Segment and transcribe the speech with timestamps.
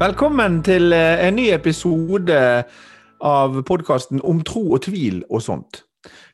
[0.00, 2.36] Velkommen til eh, en ny episode
[3.20, 5.82] av podkasten Om tro og tvil og sånt.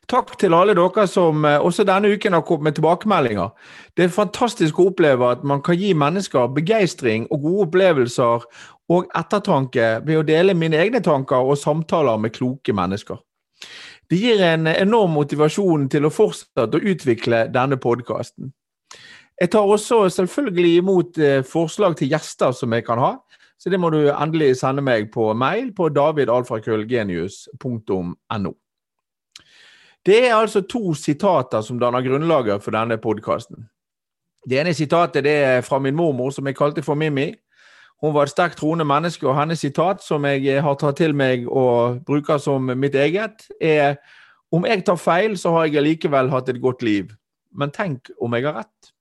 [0.07, 3.49] Takk til alle dere som eh, også denne uken har kommet med tilbakemeldinger.
[3.91, 8.47] Det er fantastisk å oppleve at man kan gi mennesker begeistring og gode opplevelser
[8.95, 13.19] og ettertanke ved å dele mine egne tanker og samtaler med kloke mennesker.
[14.07, 18.53] Det gir en enorm motivasjon til å fortsette å utvikle denne podkasten.
[19.41, 23.17] Jeg tar også selvfølgelig imot eh, forslag til gjester som jeg kan ha,
[23.57, 28.53] så det må du endelig sende meg på mail på davidalfrakrøllgenius.no.
[30.05, 33.69] Det er altså to sitater som danner grunnlaget for denne podkasten.
[34.47, 37.33] Det ene sitatet det er fra min mormor, som jeg kalte for Mimmi.
[38.01, 41.47] Hun var et sterkt troende menneske, og hennes sitat, som jeg har tatt til meg
[41.49, 43.97] og bruker som mitt eget, er
[44.51, 47.09] om jeg tar feil, så har jeg likevel hatt et godt liv.
[47.51, 48.93] Men tenk om jeg har rett.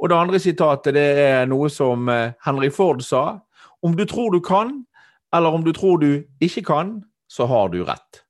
[0.00, 3.38] Og det andre sitatet det er noe som eh, Henry Ford sa.
[3.84, 4.84] Om du tror du kan,
[5.34, 8.24] eller om du tror du ikke kan, så har du rett.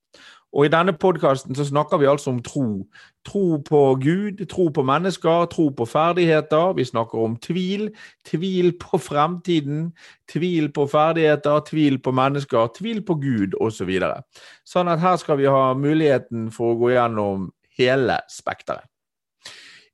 [0.55, 2.87] Og I denne podkasten snakker vi altså om tro.
[3.27, 6.77] Tro på Gud, tro på mennesker, tro på ferdigheter.
[6.79, 7.89] Vi snakker om tvil.
[8.27, 9.89] Tvil på fremtiden,
[10.31, 13.75] tvil på ferdigheter, tvil på mennesker, tvil på Gud osv.
[13.75, 14.23] Så videre.
[14.65, 18.87] sånn at her skal vi ha muligheten for å gå gjennom hele spekteret.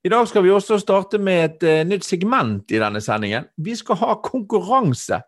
[0.04, 3.48] I dag skal vi også starte med et uh, nytt segment i denne sendingen.
[3.56, 5.20] Vi skal ha konkurranse.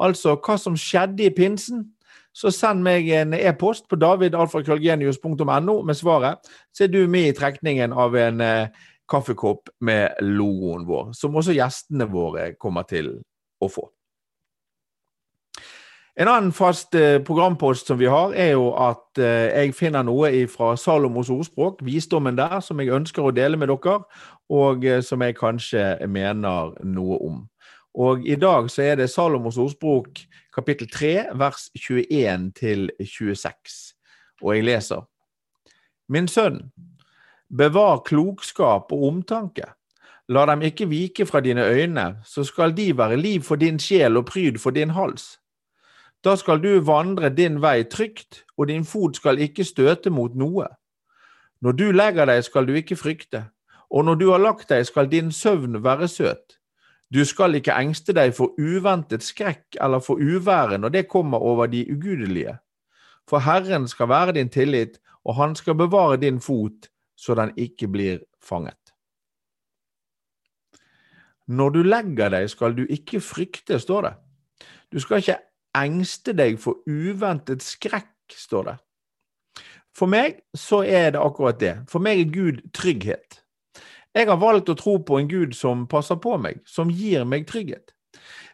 [0.00, 1.88] altså hva som skjedde i pinsen,
[2.36, 7.92] så send meg en e-post på davidalfrakrøllgenius.no med svaret, så er du med i trekningen
[7.92, 13.16] av en eh, kaffekopp med logoen vår, som også gjestene våre kommer til
[13.60, 13.88] å få.
[16.20, 20.28] En annen fast eh, programpost som vi har, er jo at eh, jeg finner noe
[20.52, 24.02] fra Salomos ordspråk, visdommen der, som jeg ønsker å dele med dere,
[24.50, 27.38] og eh, som jeg kanskje mener noe om.
[27.94, 30.20] Og i dag så er det Salomos ordspråk
[30.54, 33.78] kapittel 3, vers 21 til 26.
[34.42, 35.06] Og jeg leser.
[36.10, 36.66] Min sønn,
[37.50, 39.64] Bevar klokskap og omtanke.
[40.30, 44.16] La dem ikke vike fra dine øyne, så skal de være liv for din sjel
[44.16, 45.40] og pryd for din hals.
[46.24, 50.68] Da skal du vandre din vei trygt, og din fot skal ikke støte mot noe.
[51.60, 53.42] Når du legger deg, skal du ikke frykte,
[53.90, 56.60] og når du har lagt deg, skal din søvn være søt.
[57.10, 61.66] Du skal ikke engste deg for uventet skrekk eller for uværet når det kommer over
[61.66, 62.54] de ugudelige.
[63.26, 66.89] For Herren skal være din tillit, og han skal bevare din fot
[67.20, 68.78] så den ikke blir fanget.
[71.50, 74.12] Når du legger deg, skal du ikke frykte, står det.
[74.92, 75.40] Du skal ikke
[75.76, 78.76] engste deg for uventet skrekk, står det.
[79.96, 81.74] For meg så er det akkurat det.
[81.90, 83.40] For meg er Gud trygghet.
[84.14, 87.46] Jeg har valgt å tro på en Gud som passer på meg, som gir meg
[87.50, 87.92] trygghet.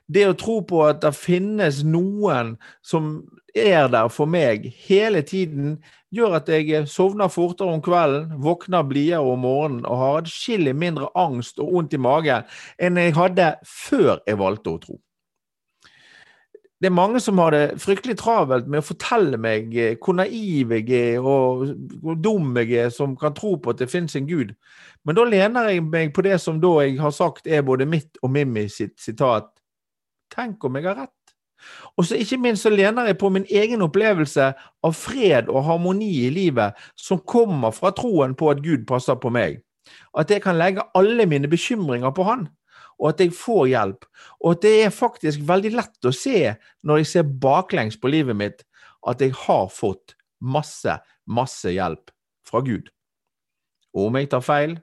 [0.06, 2.54] Det å tro på at det finnes noen
[2.84, 5.78] som er der for meg hele tiden,
[6.16, 11.10] gjør at jeg sovner fortere om kvelden, våkner blidere om morgenen og har adskillig mindre
[11.14, 12.46] angst og vondt i magen
[12.82, 14.98] enn jeg hadde før jeg valgte å tro.
[16.76, 20.74] Det er mange som har det fryktelig travelt med å fortelle meg eh, hvor naiv
[20.76, 21.70] jeg er og
[22.02, 24.52] hvor dum jeg er som kan tro på at det finnes en gud.
[25.08, 28.20] Men da lener jeg meg på det som da jeg har sagt er både mitt
[28.20, 29.48] og Mimmi sitt sitat.
[30.34, 31.15] Tenk om jeg har rett?
[31.96, 36.10] Og så ikke minst så lener jeg på min egen opplevelse av fred og harmoni
[36.26, 39.62] i livet som kommer fra troen på at Gud passer på meg.
[40.16, 42.48] At jeg kan legge alle mine bekymringer på Han,
[42.98, 44.06] og at jeg får hjelp.
[44.40, 48.36] Og at det er faktisk veldig lett å se når jeg ser baklengs på livet
[48.36, 48.64] mitt,
[49.06, 52.10] at jeg har fått masse, masse hjelp
[52.46, 52.90] fra Gud.
[53.96, 54.76] Og om jeg tar feil,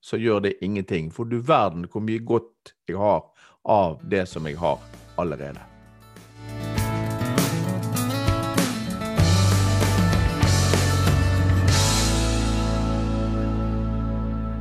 [0.00, 3.26] så gjør det ingenting, for du verden hvor mye godt jeg har
[3.68, 4.80] av det som jeg har
[5.20, 5.69] allerede.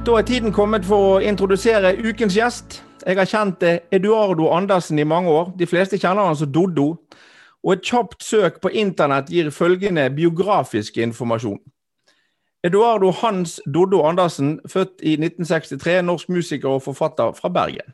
[0.10, 2.80] Da er tiden kommet for å introdusere ukens gjest.
[3.06, 5.52] Jeg har kjent eh, Eduardo Andersen i mange år.
[5.60, 6.88] De fleste kjenner han som Doddo.
[7.62, 11.60] Og et kjapt søk på internett gir følgende biografiske informasjon.
[12.66, 17.94] Eduardo Hans Doddo Andersen, født i 1963, norsk musiker og forfatter fra Bergen.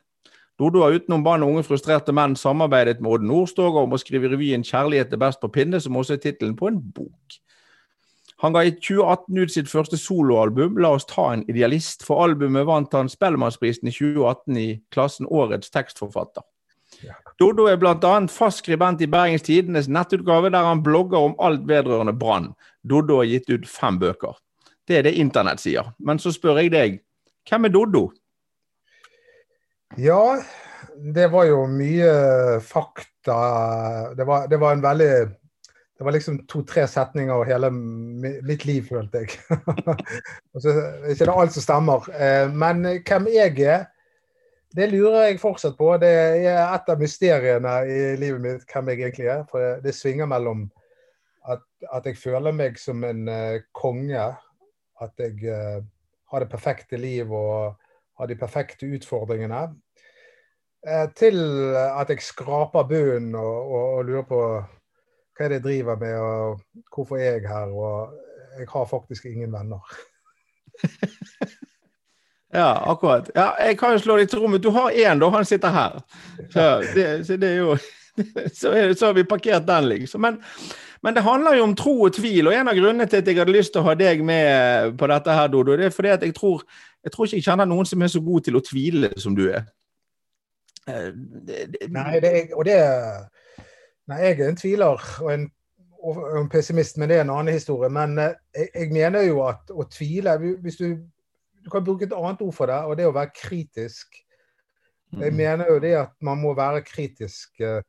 [0.55, 4.31] Doddo har utenom Barn og unge frustrerte menn samarbeidet med Odd Nordstoga om å skrive
[4.31, 7.41] revyen 'Kjærlighet er best på pinne', som også er tittelen på en bok.
[8.43, 12.03] Han ga i 2018 ut sitt første soloalbum, 'La oss ta en idealist'.
[12.03, 16.43] For albumet vant han Spellemannsprisen i 2018 i klassen Årets tekstforfatter.
[17.39, 18.27] Dodo er bl.a.
[18.31, 22.53] fast skribent i Bergens Tidendes nettutgave, der han blogger om alt vedrørende brann.
[22.83, 24.35] Doddo har gitt ut fem bøker.
[24.87, 25.91] Det er det internett sier.
[25.99, 26.99] Men så spør jeg deg,
[27.49, 28.05] hvem er Doddo?
[29.97, 30.37] Ja,
[30.95, 32.13] det var jo mye
[32.63, 33.39] fakta.
[34.15, 35.11] Det var, det var en veldig
[35.97, 39.37] det var liksom to-tre setninger og hele mitt liv, følte jeg.
[40.63, 40.73] så,
[41.07, 42.09] ikke det alt som stemmer.
[42.11, 43.85] Eh, men hvem jeg er,
[44.75, 45.93] det lurer jeg fortsatt på.
[46.01, 49.45] Det er et av mysteriene i livet mitt, hvem jeg egentlig er.
[49.47, 50.67] For det svinger mellom
[51.47, 54.27] at, at jeg føler meg som en uh, konge.
[54.99, 55.79] At jeg uh,
[56.31, 57.77] har det perfekte liv og
[58.19, 59.69] har de perfekte utfordringene.
[61.17, 61.39] Til
[61.73, 64.41] at jeg skraper bunnen og, og, og lurer på
[65.35, 66.61] hva er det jeg driver med, og
[66.95, 67.73] hvorfor er jeg her?
[67.75, 68.13] Og
[68.59, 69.79] jeg har faktisk ingen venner.
[72.53, 73.31] ja, akkurat.
[73.35, 74.63] Ja, jeg kan jo slå deg til rommet.
[74.63, 75.29] Du har én, da.
[75.29, 75.99] Han sitter her.
[76.53, 76.65] Så
[76.95, 77.77] det, så det er jo
[78.53, 80.21] så, er, så, har vi parkert den, liksom.
[80.21, 80.39] Men,
[81.03, 82.47] men, det handler jo om tro og tvil.
[82.47, 85.09] Og en av grunnene til at jeg hadde lyst til å ha deg med på
[85.11, 86.63] dette, her, Dodo, det er fordi at jeg tror,
[87.03, 89.49] jeg tror ikke jeg kjenner noen som er så god til å tvile som du
[89.49, 89.67] er.
[90.87, 91.11] Eh,
[91.91, 92.79] Nei, det, og det
[94.11, 95.47] Nei, jeg er en tviler og en,
[96.05, 97.89] og en, pessimist, men det er en annen historie.
[97.89, 100.87] Men eh, jeg, jeg mener jo at å tvile hvis du,
[101.65, 104.21] du kan bruke et annet ord for det, og det er å være kritisk.
[105.19, 105.37] Jeg mm.
[105.37, 107.81] mener jo det at man må være kritisk eh,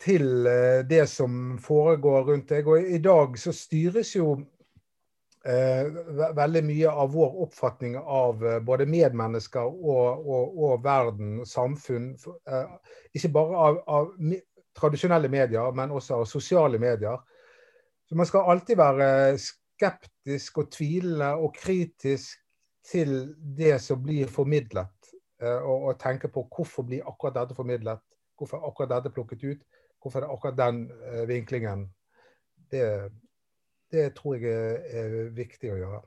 [0.00, 2.68] til eh, det som foregår rundt deg.
[2.68, 4.36] Og i dag så styres jo
[5.44, 5.90] eh,
[6.38, 12.12] veldig mye av vår oppfatning av både medmennesker og, og, og verden samfunn.
[13.14, 14.14] Ikke bare av, av
[14.78, 17.18] tradisjonelle medier, men også av sosiale medier.
[18.08, 19.08] Så man skal alltid være
[19.42, 22.38] skeptisk og tvilende og kritisk
[22.88, 24.94] til det som blir formidlet.
[25.42, 28.00] Eh, og, og tenke på hvorfor blir akkurat dette formidlet,
[28.38, 29.64] hvorfor er akkurat dette plukket ut,
[30.02, 31.88] hvorfor er det akkurat den uh, vinklingen.
[32.70, 33.10] Det,
[33.92, 36.00] det, tror jeg er viktig å gjøre.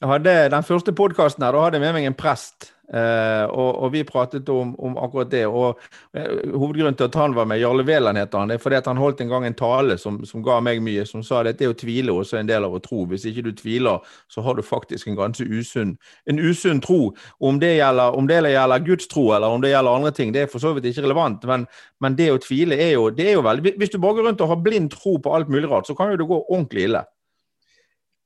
[0.00, 3.82] Jeg hadde Den første podkasten her, da hadde jeg med meg en prest Uh, og,
[3.82, 5.42] og, vi pratet om, om, akkurat det.
[5.46, 5.80] og
[6.14, 8.86] uh, Hovedgrunnen til at han var med, Jarle Veland heter han, det er fordi at
[8.86, 11.66] han holdt en gang en tale som, som ga meg mye, som sa at det
[11.66, 13.02] å tvile også er en del av å tro.
[13.10, 15.96] Hvis ikke du tviler, så har du faktisk en ganske usunn,
[16.30, 17.10] en usunn tro.
[17.42, 20.46] Om det, gjelder, om det gjelder Guds tro eller om det gjelder andre ting, det
[20.46, 21.42] er for så vidt ikke relevant.
[21.50, 21.66] Men,
[21.98, 24.46] men det å tvile er jo, det er jo veldig Hvis du bare går rundt
[24.46, 27.02] og har blind tro på alt mulig rart, så kan jo det gå ordentlig ille.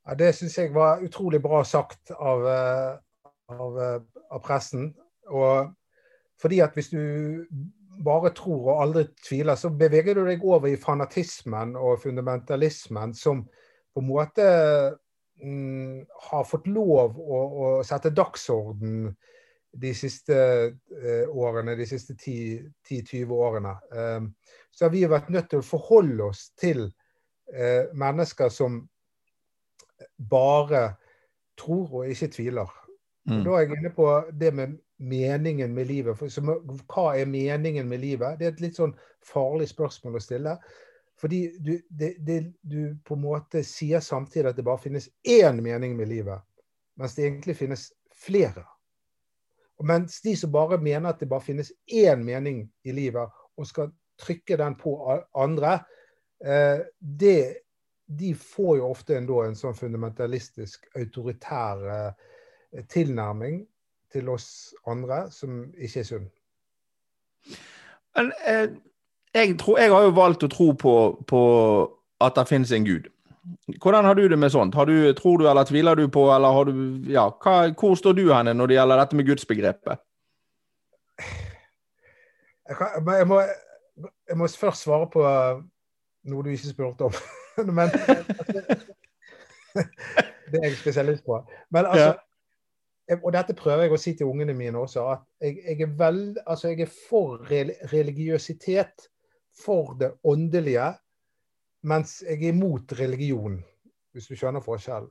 [0.07, 2.97] Ja, Det syns jeg var utrolig bra sagt av, eh,
[3.53, 3.77] av
[4.31, 4.91] av pressen.
[5.31, 5.71] Og
[6.41, 7.45] fordi at hvis du
[8.03, 13.43] bare tror og aldri tviler, så beveger du deg over i fanatismen og fundamentalismen som
[13.91, 14.45] på en måte
[15.43, 19.11] mm, har fått lov å, å sette dagsorden
[19.81, 23.75] de siste eh, årene, de siste 10-20 årene.
[23.91, 26.87] Eh, så har vi vært nødt til å forholde oss til
[27.53, 28.81] eh, mennesker som
[30.17, 30.93] bare
[31.59, 32.69] tror og ikke tviler.
[33.29, 33.43] Mm.
[33.45, 34.07] Da er jeg inne på
[34.39, 36.17] det med meningen med livet.
[36.17, 36.49] For, som,
[36.89, 38.39] hva er meningen med livet?
[38.39, 40.55] Det er et litt sånn farlig spørsmål å stille.
[41.21, 45.61] Fordi du, det, det, du på en måte sier samtidig at det bare finnes én
[45.61, 46.41] mening med livet,
[46.97, 47.91] mens det egentlig finnes
[48.23, 48.63] flere.
[49.81, 53.69] Og mens de som bare mener at det bare finnes én mening i livet, og
[53.69, 53.91] skal
[54.21, 54.95] trykke den på
[55.37, 55.79] andre,
[56.45, 57.60] eh, det,
[58.19, 63.61] de får jo ofte en, en sånn fundamentalistisk, autoritær eh, tilnærming
[64.11, 66.27] til oss andre som ikke er sunn.
[68.17, 68.67] Men eh,
[69.33, 70.95] jeg, tror, jeg, har jo valgt å tro på,
[71.27, 71.41] på
[72.21, 73.07] at det finnes en gud.
[73.81, 74.75] Hvordan har du det med sånt?
[74.75, 78.27] Du, tror du eller tviler du på, eller har du Ja, hva, hvor står du
[78.29, 80.03] henne når det gjelder dette med gudsbegrepet?
[82.69, 82.87] Jeg, kan,
[83.17, 83.41] jeg, må,
[84.29, 85.23] jeg, må, først svare på
[86.29, 87.17] noe du ikke spurte om.
[87.77, 87.89] Men
[90.51, 91.39] Det er jeg spesialist på.
[91.71, 92.13] Men altså,
[93.23, 96.21] og dette prøver jeg å si til ungene mine også, at jeg, jeg, er, vel,
[96.45, 97.41] altså jeg er, for
[97.93, 99.07] religiøsitet,
[99.63, 100.93] for det åndelige,
[101.83, 103.61] mens jeg er imot religion.
[104.11, 105.07] hvis du skjønner forskjellen.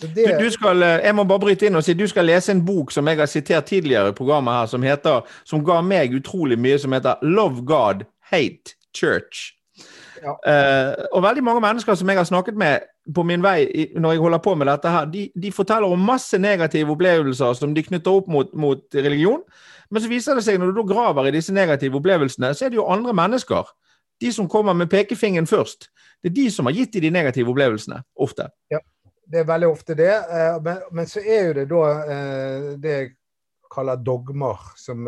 [0.00, 0.10] Det...
[0.12, 2.60] Du, du skal, eh, jeg må bare bryte inn og si du skal lese en
[2.64, 6.58] bok som jeg har sitert tidligere i programmet her, som, heter, som ga meg utrolig
[6.60, 9.56] mye, som heter 'Love God, Hate Church'.
[10.22, 10.36] Ja.
[10.46, 14.22] Eh, og veldig mange mennesker som jeg har snakket med på min vei når jeg
[14.22, 18.20] holder på med dette her, de, de forteller om masse negative opplevelser som de knytter
[18.20, 19.42] opp mot, mot religion.
[19.90, 22.78] Men så viser det seg når du graver i disse negative opplevelsene, så er det
[22.78, 23.72] jo andre mennesker.
[24.22, 25.88] De som kommer med pekefingeren først.
[26.22, 28.46] Det er de som har gitt de de negative opplevelsene, ofte.
[29.26, 30.12] det er veldig ofte det.
[30.12, 31.82] eh, Men, men så er jo det da
[32.14, 33.12] eh, det jeg
[33.72, 35.06] kaller dogmer, som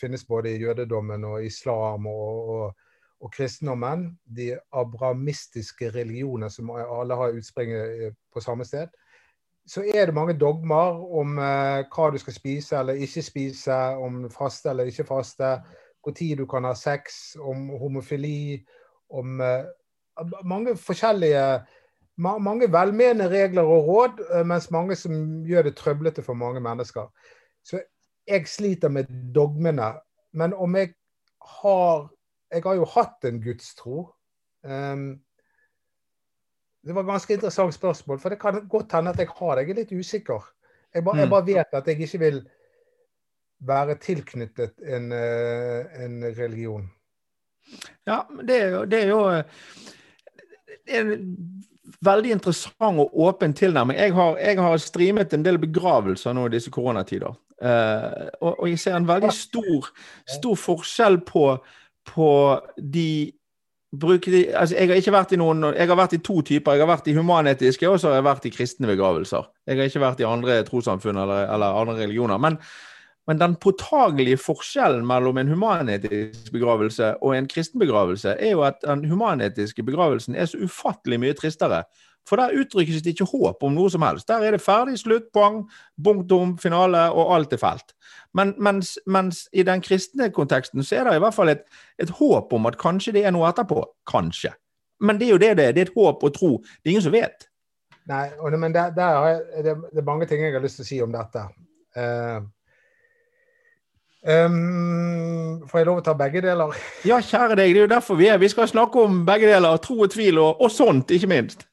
[0.00, 2.76] finnes både i jødedommen og islam og, og,
[3.20, 4.18] og kristendommen.
[4.36, 8.88] De abrahamistiske religioner som alle har utspringet eh, på samme sted.
[9.68, 14.30] Så er det mange dogmer om eh, hva du skal spise eller ikke spise, om
[14.30, 15.58] faste eller ikke faste,
[16.02, 18.64] hvor tid du kan ha sex, om homofili,
[19.10, 19.66] om eh,
[20.44, 21.64] mange forskjellige
[22.18, 25.12] mange velmenende regler og råd, mens mange som
[25.46, 27.06] gjør det trøblete for mange mennesker.
[27.62, 27.78] Så
[28.26, 29.92] jeg sliter med dogmene.
[30.32, 30.94] Men om jeg
[31.62, 32.08] har
[32.52, 34.04] Jeg har jo hatt en gudstro.
[34.64, 35.20] Um,
[36.86, 39.66] det var et ganske interessant spørsmål, for det kan godt hende at jeg har det.
[39.66, 40.46] Jeg er litt usikker.
[40.94, 41.30] Jeg bare, jeg Mm.
[41.30, 42.38] bare vet at jeg ikke vil
[43.60, 46.90] være tilknyttet en, eh, en religion.
[48.06, 49.42] Ja, men det er jo, det er jo eh,
[50.86, 51.64] det er en
[52.04, 53.98] veldig interessant og åpen tilnærming.
[53.98, 57.34] Jeg har, jeg har streamet en del begravelser nå i disse koronatider.
[57.58, 59.88] Uh, og, og jeg ser en veldig stor,
[60.30, 61.58] stor forskjell på,
[62.08, 62.30] på
[62.76, 63.10] de
[63.96, 66.76] bruker de, altså jeg har ikke vært i noen, jeg har vært i to typer.
[66.76, 69.48] Jeg har vært i humanetiske, og så har jeg vært i kristne begravelser.
[69.68, 72.40] Jeg har ikke vært i andre trossamfunn eller, eller andre religioner.
[72.42, 72.58] Men,
[73.28, 78.82] men den påtagelige forskjellen mellom en humanetisk begravelse og en kristen begravelse, er jo at
[78.84, 81.84] den humanetiske begravelsen er så ufattelig mye tristere.
[82.28, 84.28] For der uttrykkes det ikke håp om noe som helst.
[84.28, 85.62] Der er det ferdig, slutt, pang,
[86.04, 87.94] punktum, finale, og alt er felt.
[88.36, 91.64] Men, mens, mens i den kristne konteksten så er det i hvert fall et,
[91.98, 93.80] et håp om at kanskje det er noe etterpå.
[94.08, 94.52] Kanskje.
[95.00, 95.72] Men det er jo det det er.
[95.72, 96.52] Det er et håp og tro.
[96.82, 97.48] Det er ingen som vet.
[98.08, 100.80] Nei, og men der, der har jeg, det, det er mange ting jeg har lyst
[100.80, 101.42] til å si om dette.
[101.96, 102.46] Uh,
[104.28, 106.74] Um, får jeg lov å ta begge deler?
[107.06, 108.40] Ja, kjære deg, det er jo derfor vi er.
[108.42, 109.78] Vi skal snakke om begge deler.
[109.82, 111.68] Tro og tvil, og, og sånt, ikke minst.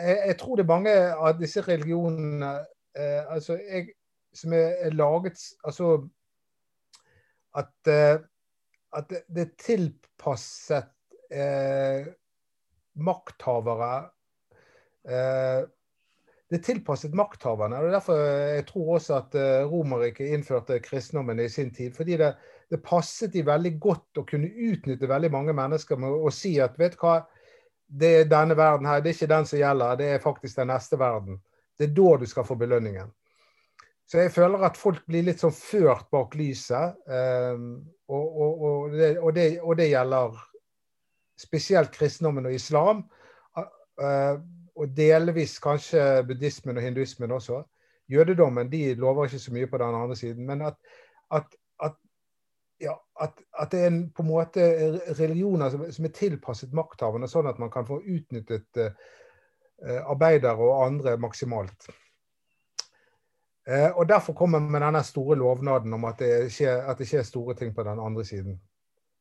[0.00, 2.52] Jeg, jeg tror det er mange av disse religionene
[2.96, 3.92] eh, altså jeg,
[4.34, 6.08] som er, laget Altså
[7.56, 8.18] at, eh,
[8.96, 10.92] at det, det er tilpasset
[11.32, 12.10] eh,
[12.96, 13.94] makthavere
[15.08, 15.62] eh,
[16.46, 17.78] Det er tilpasset makthaverne.
[17.78, 18.20] og det er Derfor
[18.56, 21.94] jeg tror også at eh, Romerriket innførte kristendommen i sin tid.
[21.96, 22.34] Fordi det,
[22.70, 26.78] det passet de veldig godt å kunne utnytte veldig mange mennesker med å si at
[26.78, 27.22] vet du hva,
[27.86, 30.70] det er denne verden her, det er ikke den som gjelder, det er faktisk den
[30.72, 31.38] neste verden.
[31.78, 33.12] Det er da du skal få belønningen.
[34.06, 36.94] Så jeg føler at folk blir litt sånn ført bak lyset.
[37.10, 40.36] Um, og, og, og, det, det, og, det, gjelder
[41.38, 43.02] spesielt kristendommen og islam.
[43.56, 44.38] Uh,
[44.76, 47.62] og delvis kanskje buddhismen og hinduismen også.
[48.12, 50.46] Jødedommen de lover ikke så mye på den andre siden.
[50.46, 50.78] Men at,
[51.34, 51.96] at, at
[52.80, 54.64] ja, at, at, det er en, på en måte
[55.18, 60.84] religioner som, som er tilpasset makthaverne, sånn at man kan få utnyttet uh, arbeidere og
[60.84, 61.88] andre maksimalt.
[63.66, 67.08] Uh, og Derfor kommer vi med denne store lovnaden om at det, skjer, at det
[67.08, 68.60] skjer store ting på den andre siden.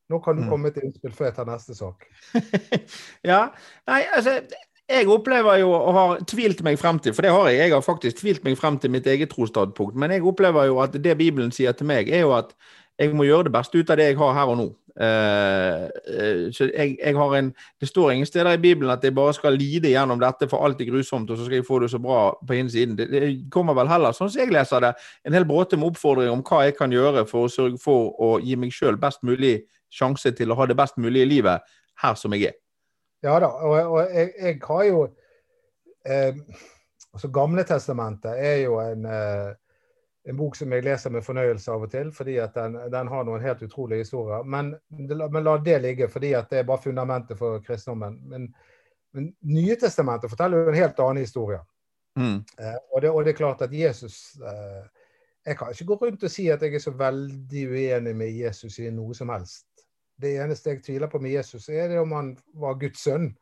[0.10, 0.50] Nå kan du Mm.
[0.50, 2.06] komme med et innspill før jeg tar neste sak.
[3.32, 3.48] ja,
[3.88, 4.42] nei, altså
[4.90, 7.82] jeg opplever jo og har tvilt meg frem til, for det har jeg, jeg har
[7.82, 11.52] faktisk tvilt meg frem til mitt eget trosstandpunkt, men jeg opplever jo at det Bibelen
[11.52, 12.54] sier til meg, er jo at
[13.00, 14.66] jeg må gjøre det beste ut av det jeg har her og nå.
[14.96, 17.50] Uh, uh, så jeg, jeg har en,
[17.82, 20.80] Det står ingen steder i Bibelen at jeg bare skal lide gjennom dette for alt
[20.80, 22.96] er grusomt, og så skal jeg få det så bra på innsiden.
[22.98, 24.94] Det, det kommer vel heller, sånn som jeg leser det,
[25.28, 28.38] en hel bråte med oppfordring om hva jeg kan gjøre for å sørge for å
[28.40, 29.58] gi meg sjøl best mulig
[29.92, 32.56] sjanse til å ha det best mulig i livet her som jeg er.
[33.26, 35.04] Ja da, og, og jeg, jeg, har jo
[36.06, 36.36] eh,
[37.16, 39.54] altså Gamle testamentet er jo en, eh,
[40.28, 43.28] en bok som jeg leser med fornøyelse av og til, fordi at den, den har
[43.28, 44.44] noen helt utrolige historier.
[44.44, 48.18] Men, men, la det ligge, fordi at det er bare fundamentet for kristendommen.
[48.32, 48.50] Men,
[49.14, 51.62] men Nye testamentet forteller jo en helt annen historie.
[52.18, 52.42] Mm.
[52.42, 54.84] Eh, og, det, og, det, er klart at Jesus eh,
[55.46, 58.80] Jeg kan ikke gå rundt og si at jeg er så veldig uenig med Jesus
[58.80, 59.68] i noe som helst.
[60.22, 63.36] Det eneste jeg tviler på med Jesus, er det om han var Guds sønn.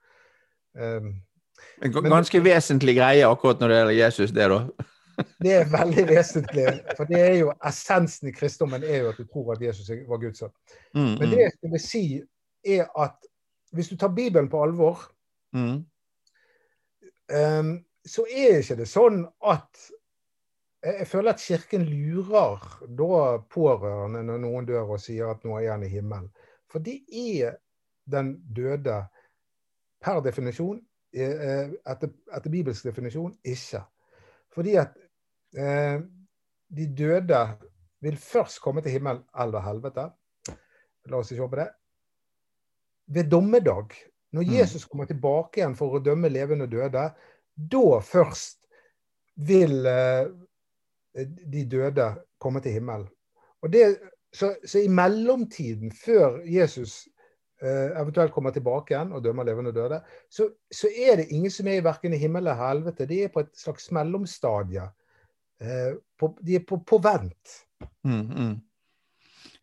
[0.76, 1.14] Eh,
[1.86, 4.90] en ganske men, vesentlig greie akkurat når det gjelder Jesus, det, da?
[5.44, 6.68] Det er veldig vesentlig.
[6.98, 10.22] For det er jo essensen i kristendommen er jo at du tror at Jesus var
[10.22, 10.54] Guds sønn.
[10.96, 12.04] Mm, men det jeg skulle si,
[12.66, 13.18] er at
[13.74, 15.02] hvis du tar Bibelen på alvor,
[15.54, 15.82] mm.
[17.40, 17.74] um,
[18.06, 19.86] så er ikke det sånn at
[20.84, 23.20] jeg føler at Kirken lurer da
[23.52, 26.28] pårørende når noen dør og sier at nå er han i himmelen.
[26.68, 27.56] For det er
[28.12, 28.98] den døde
[30.04, 30.82] per definisjon,
[31.16, 33.86] eh, etter, etter bibelsk definisjon, ikke.
[34.54, 35.03] Fordi at eh,
[35.54, 37.42] de døde
[38.04, 40.08] vil først komme til himmel eller helvete.
[41.12, 41.70] La oss se på det.
[43.14, 43.96] Ved dommedag,
[44.34, 44.54] når mm.
[44.58, 47.06] Jesus kommer tilbake igjen for å dømme levende og døde,
[47.54, 48.64] da først
[49.36, 50.26] vil eh,
[51.54, 52.10] de døde
[52.42, 53.10] komme til himmelen.
[54.34, 57.04] Så, så, i mellomtiden, før Jesus
[57.62, 60.00] eh, eventuelt kommer tilbake igjen og dømmer levende og døde,
[60.32, 63.08] så, så, er det ingen som er i verken i himmel eller helvete.
[63.10, 64.88] De er på et slags mellomstadie.
[65.64, 67.58] Eh, på, de er på, på vent.
[68.04, 68.54] Mm, mm.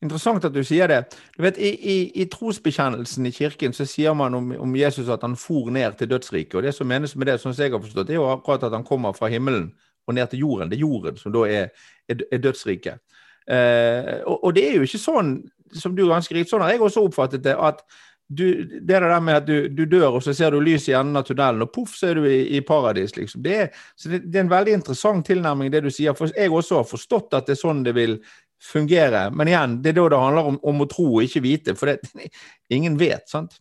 [0.00, 1.02] Interessant at du sier det.
[1.37, 5.26] Du vet, I, i, i trosbekjennelsen i kirken så sier man om, om, Jesus at
[5.26, 6.54] han for ned til dødsriket.
[6.57, 8.73] og Det som menes med det, som jeg har forstått, det er jo akkurat at
[8.73, 9.71] han kommer fra himmelen
[10.09, 10.71] og ned til jorden.
[10.71, 11.69] Det er jorden som da er,
[12.09, 13.02] er, er dødsriket.
[13.50, 15.35] Eh, og, og, det er jo ikke sånn,
[15.76, 17.85] som du ganske riktig sånn har jeg også oppfattet det, at
[18.30, 20.84] du, det er det der med at du, du, dør, og så ser du lys
[20.88, 23.16] i enden av tunnelen, og poff, så er du i, i paradis.
[23.16, 23.42] liksom.
[23.42, 26.14] Det er, så det, det, er en veldig interessant tilnærming, det du sier.
[26.14, 28.20] For jeg også har forstått at det er sånn det vil
[28.62, 29.25] fungere.
[29.34, 31.90] Men igjen, det er da det handler om, om å tro og ikke vite, for
[31.90, 32.30] det,
[32.78, 33.26] ingen vet.
[33.30, 33.58] sant?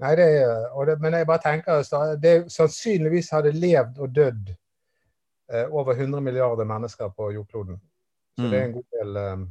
[0.00, 0.26] Nei, det,
[0.88, 4.52] det, men jeg bare tenker det sannsynligvis hadde levd og dødd
[5.52, 7.78] eh, over 100 milliarder mennesker på jordkloden.
[8.34, 8.50] Så mm.
[8.50, 9.48] det er en god del um,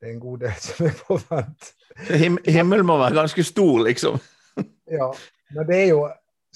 [0.00, 1.70] Det er en god del som er på vent.
[2.08, 4.16] Him himmelen må være ganske stor, liksom?
[4.98, 5.10] ja.
[5.52, 6.04] Men det er jo,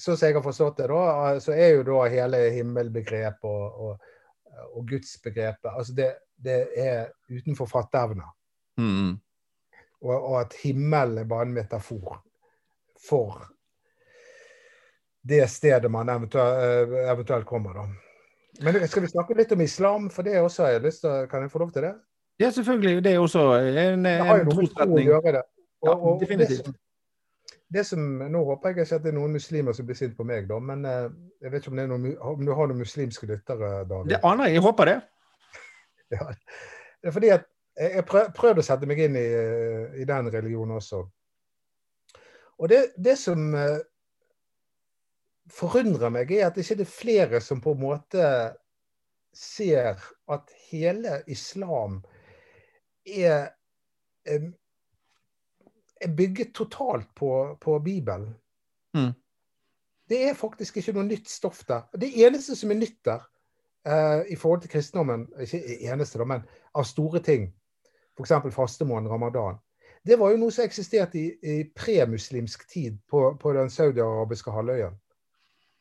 [0.01, 4.15] sånn som jeg har forstått det, da, så er jo da hele himmelbegrepet og, og,
[4.73, 6.09] og gudsbegrepet altså det,
[6.41, 8.25] det er utenfor fatteevne.
[8.81, 9.13] Mm.
[10.01, 12.17] Og, og, at himmelen er bare en metafor
[13.05, 13.45] for
[15.25, 17.73] det stedet man eventuelt, eh, eventuelt kommer.
[17.73, 17.85] da.
[18.61, 21.41] Men skal vi snakke litt om islam, for det også har jeg lyst til, kan
[21.41, 21.95] jeg få lov til det?
[22.39, 23.03] Ja, selvfølgelig.
[23.03, 25.43] Det er også en, det har jo noe med tro å gjøre det.
[25.85, 26.65] Og, ja, definitivt.
[26.65, 26.77] Det som,
[27.75, 30.27] det som, nå håper jeg ikke at det er noen muslimer som blir sint på
[30.27, 31.07] meg, da, men uh,
[31.43, 33.71] jeg vet ikke om, noen, om, du har noen muslimske lyttere?
[33.89, 34.11] David?
[34.11, 34.57] Det aner jeg.
[34.57, 34.97] Jeg håper det.
[36.17, 36.29] ja.
[37.01, 40.29] Det er fordi at jeg prøv, prøvde å sette meg inn i, eh, i den
[40.31, 41.01] religionen også.
[42.55, 43.79] Og det, det som uh,
[45.51, 48.27] forundrer meg, er at det ikke er flere som på en måte
[49.35, 49.99] ser
[50.31, 51.99] at hele islam
[53.05, 53.49] er,
[56.01, 58.35] er bygget totalt på, på Bibelen.
[58.93, 59.13] Mm.
[60.09, 61.87] Det er faktisk ikke noe nytt stoff der.
[61.97, 63.23] Det eneste som er nytt der,
[63.89, 67.47] uh, i forhold til kristendommen, ikke eneste, da, men av store ting,
[68.17, 68.35] f.eks.
[68.55, 69.57] fastemåneden ramadan,
[70.05, 74.91] det var jo noe som eksisterte i, i premuslimsk tid på, på den saudiarabiske halvøya.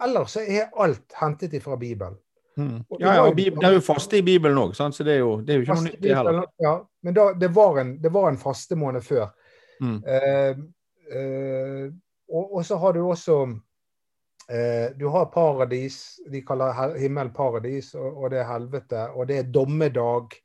[0.04, 2.16] Ellers så er alt hentet fra Bibelen.
[2.57, 2.85] Mm.
[2.99, 5.59] Ja, ja, det er jo faste i Bibelen òg, så det er, jo, det er
[5.59, 6.45] jo ikke noe nytt, det heller.
[6.62, 9.27] Ja, men da, det, var en, det var en fastemåned før.
[9.83, 9.97] Mm.
[10.07, 10.61] Eh,
[11.19, 11.87] eh,
[12.31, 13.40] og, og, så har du også
[14.49, 19.40] eh, Du har paradis, de kaller himmel paradis, og, og, det er helvete, og det
[19.40, 20.38] er dommedag.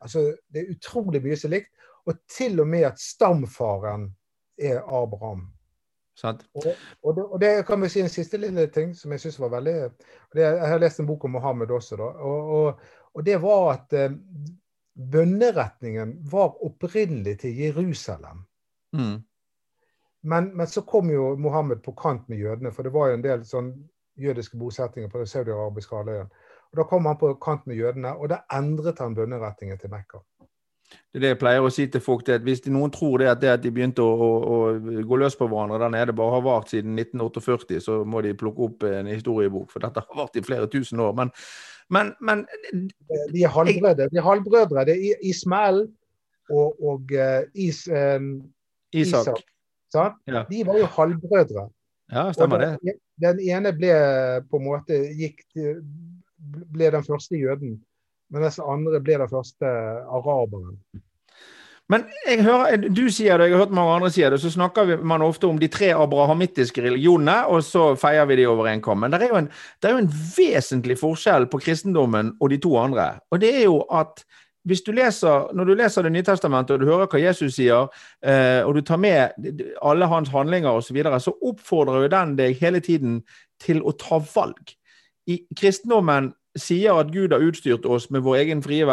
[0.00, 1.74] Altså, det er utrolig mye som er likt.
[2.08, 4.08] Og til og med at stamfaren
[4.58, 5.48] er Abraham.
[6.54, 6.66] Og,
[7.02, 9.52] og, det, og, det, kan vi si en siste lille ting som jeg syns var
[9.56, 9.76] veldig
[10.34, 12.08] det, Jeg har lest en bok om Mohammed også, da.
[12.26, 12.80] Og,
[13.14, 14.16] og det var at eh,
[15.12, 18.44] bønneretningen var opprinnelig til Jerusalem.
[18.92, 19.22] Mm.
[20.22, 23.24] Men, men, så kom jo Mohammed på kant med jødene, for det var jo en
[23.24, 23.72] del sånn
[24.18, 26.26] jødiske bosettinger på den saudiarabiske halvøya.
[26.76, 30.20] Da kom han på kant med jødene, og da endret han bønneretningen til Mekka.
[30.88, 32.24] Det er det jeg pleier å si til folk.
[32.26, 34.58] Det at hvis de, noen tror det at, det at de begynte å, å, å,
[35.08, 38.68] gå løs på hverandre der nede, bare har vart siden 1948, så må de plukke
[38.68, 39.70] opp en historiebok.
[39.72, 41.16] For dette har vart i flere tusen år.
[41.16, 41.32] Men,
[41.92, 42.44] men, men
[43.32, 44.10] De er halvbrødre.
[44.12, 44.84] De er halvbrødre.
[44.88, 45.86] Det er Ismael
[46.48, 48.30] og, og uh, Is, um,
[48.92, 49.42] Isak.
[49.88, 50.44] Isak ja.
[50.48, 51.68] De var jo halvbrødre.
[52.12, 52.96] Ja, stemmer den, det.
[53.20, 53.92] Den ene ble
[54.48, 55.42] på en måte gikk,
[56.72, 57.76] ble den første jøden
[58.34, 59.68] mens andre blir den første
[60.08, 60.78] araberen.
[61.88, 64.98] Men jeg hører, du sier det, jeg har hørt mange andre sier det, så snakker
[65.08, 69.00] man ofte om de tre abrahamittiske religionene, og så feier vi de over en kam.
[69.00, 69.48] Men det er, jo en,
[69.80, 73.14] det er jo en vesentlig forskjell på kristendommen og de to andre.
[73.32, 74.20] Og det er jo at
[74.68, 77.88] hvis du leser, Når du leser Det nye testamentet og du hører hva Jesus sier,
[78.20, 79.32] eh, og du tar med
[79.80, 83.22] alle hans handlinger osv., så, videre, så oppfordrer jo den deg hele tiden
[83.60, 84.74] til å ta valg.
[85.26, 88.86] I kristendommen sier at Gud har utstyrt oss med vår egen frie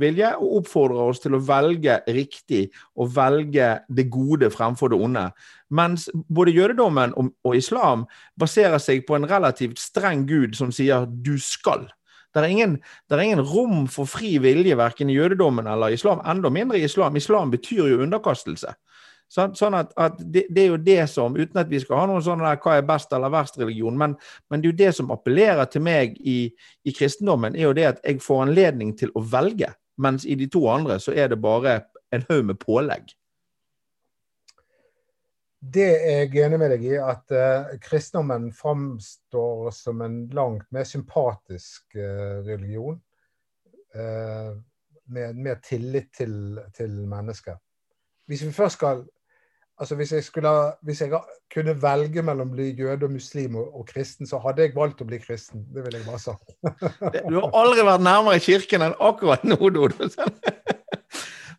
[0.00, 5.28] vilje, og oppfordrer oss til å velge riktig og velge det gode fremfor det onde.
[5.70, 8.06] Mens både jødedommen og islam
[8.40, 11.88] baserer seg på en relativt streng gud som sier 'du skal'.
[12.34, 12.76] Det er, ingen,
[13.10, 16.84] det er ingen rom for fri vilje verken i jødedommen eller islam, enda mindre i
[16.86, 17.16] islam.
[17.16, 18.74] Islam betyr jo underkastelse.
[19.30, 22.06] Sånn, sånn at, at det, det, er jo det som, uten at vi skal ha
[22.10, 24.16] noen sånn der hva er best eller verst religion, men,
[24.50, 26.40] men, det er jo det som appellerer til meg i,
[26.82, 29.70] i, kristendommen, er jo det at jeg får anledning til å velge.
[30.02, 31.76] Mens i de to andre så er det bare
[32.10, 33.12] en haug med pålegg.
[35.60, 40.88] Det er jeg enig med deg i, at uh, kristendommen framstår som en langt mer
[40.88, 42.96] sympatisk uh, religion.
[43.94, 44.56] Uh,
[45.10, 47.58] med mer tillit til, til mennesker.
[48.30, 49.02] Hvis vi først skal
[49.80, 50.50] altså hvis jeg, skulle,
[50.86, 51.20] hvis jeg
[51.54, 55.00] kunne velge mellom å bli jøde og muslim og, og, kristen, så hadde jeg valgt
[55.00, 55.64] å bli kristen.
[55.74, 56.54] Det vil jeg bare sagt.
[57.30, 60.10] du har aldri vært nærmere kirken enn akkurat nå, Dodo.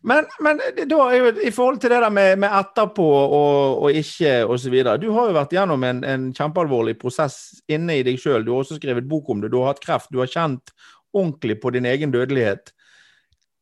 [0.02, 0.58] Men, men
[0.90, 4.74] da, i forhold til det der med, med etterpå og, og ikke osv.
[4.98, 7.36] Du har jo vært gjennom en, en kjempealvorlig prosess
[7.70, 8.42] inne i deg sjøl.
[8.42, 9.52] Du har også skrevet bok om det.
[9.52, 10.10] Du har hatt kreft.
[10.10, 10.74] Du har kjent
[11.14, 12.74] ordentlig på din egen dødelighet.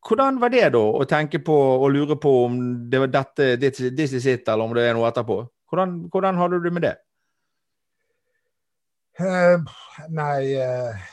[0.01, 2.57] Hvordan var det da, å tenke på og lure på om
[2.89, 5.43] det var dette this is it, eller om det er noe etterpå?
[5.69, 6.95] Hvordan, hvordan hadde du det med det?
[9.21, 9.61] Uh,
[10.09, 11.09] nei uh,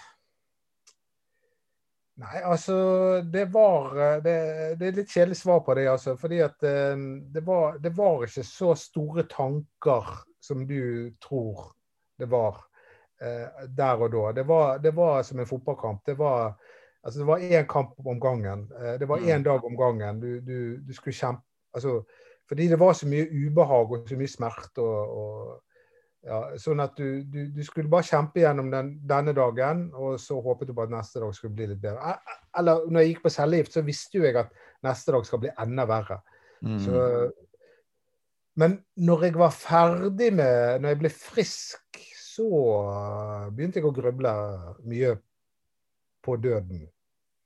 [2.18, 2.74] Nei, altså
[3.22, 3.92] Det var
[4.24, 4.32] det,
[4.78, 6.16] det, er litt kjedelig svar på det, altså.
[6.18, 6.96] Fordi at uh,
[7.34, 10.08] det, var, det var ikke så store tanker
[10.42, 11.74] som du tror
[12.18, 12.64] det var
[13.18, 14.20] der og da.
[14.32, 16.04] Det var, det var som en fotballkamp.
[16.06, 16.52] Det var
[17.04, 18.66] Altså, det var én kamp om gangen.
[18.80, 19.44] Eh, det var én mm.
[19.44, 20.20] dag om gangen.
[20.20, 21.42] Du, du, du skulle kjempe
[21.74, 22.02] altså,
[22.48, 24.82] Fordi det var så mye ubehag og så mye smerte.
[24.82, 25.62] Og, og,
[26.26, 30.40] ja, sånn at du, du, du, skulle bare kjempe gjennom den, denne dagen, og så
[30.42, 32.16] håpet du på at neste dag skulle bli litt bedre.
[32.58, 34.50] Eller når jeg gikk på cellegift, så visste jo jeg at
[34.84, 36.18] neste dag skal bli enda verre.
[36.64, 36.78] Mm.
[36.82, 37.04] Så,
[38.58, 42.48] men når jeg var ferdig med Når jeg ble frisk, så
[43.54, 44.32] begynte jeg å gruble
[44.90, 45.12] mye
[46.28, 46.82] på døden.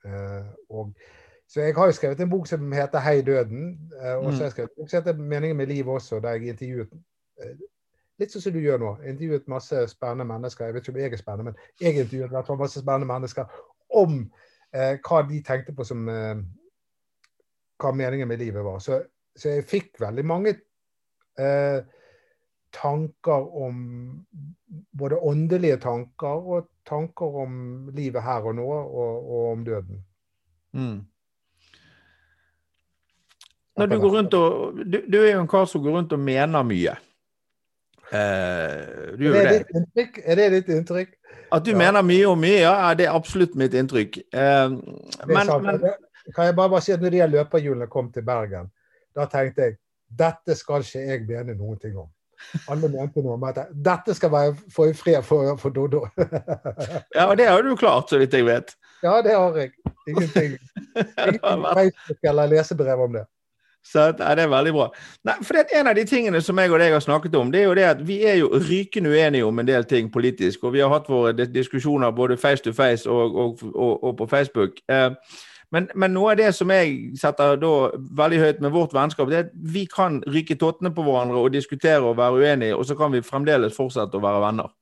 [0.05, 0.95] Eh, og,
[1.49, 3.69] så jeg har jo skrevet en bok som heter 'Hei, døden'.
[4.03, 6.31] Eh, og så har jeg skrevet en bok som heter 'Meningen med livet' også, der
[6.31, 6.89] jeg intervjuet
[7.43, 7.57] eh,
[8.21, 8.91] Litt sånn som du gjør nå.
[9.09, 10.65] Intervjuet masse spennende mennesker.
[10.65, 13.55] Jeg vet ikke om jeg er spennende, men jeg intervjuet hvert fall masse spennende mennesker
[13.99, 14.19] om
[14.75, 16.43] eh, hva de tenkte på som eh,
[17.83, 18.79] hva meningen med livet var.
[18.85, 19.01] Så,
[19.37, 20.55] så jeg fikk veldig mange
[21.39, 21.81] eh,
[22.73, 23.79] tanker om
[24.99, 27.57] Både åndelige tanker og tanker om
[27.93, 29.99] livet her og nå, og, og om døden.
[30.73, 31.03] Mm.
[33.77, 36.21] Når du, går rundt og, du, du, er jo en kar som går rundt og
[36.21, 36.95] mener mye.
[38.13, 40.19] Eh, du er, det ditt inntrykk?
[40.25, 41.15] er det ditt inntrykk?
[41.53, 41.79] At du ja.
[41.81, 44.19] mener mye og mye, ja, det er absolutt mitt inntrykk.
[44.33, 44.75] Eh,
[45.29, 45.87] men, men,
[46.35, 48.69] kan jeg bare, bare si at når de løperhjulene kom til Bergen,
[49.17, 49.79] da tenkte jeg
[50.13, 52.11] dette skal ikke jeg mene noen ting om.
[52.69, 56.05] Alle mente noe om at dette skal være få i fred for, for Dodo.
[57.17, 58.75] ja, og det har du klart, så vidt jeg vet.
[59.03, 59.71] Ja, det har jeg.
[60.09, 60.59] Ingenting.
[61.29, 63.25] Ingenting Facebook eller lesebrev om det.
[63.85, 64.89] Så ja, Det er veldig bra.
[65.25, 67.61] Nei, for det En av de tingene som jeg og deg har snakket om, det
[67.61, 70.65] er jo det at vi er jo rykende uenige om en del ting politisk.
[70.65, 74.27] Og vi har hatt våre diskusjoner både face to face og, og, og, og på
[74.27, 74.79] Facebook.
[74.89, 75.11] Eh,
[75.73, 77.73] men, men, noe av det som jeg setter da
[78.21, 81.55] veldig høyt med vårt vennskap, det er at vi kan ryke tottene på hverandre og
[81.55, 84.73] diskutere og være uenige, og så kan vi fremdeles fortsette å være venner.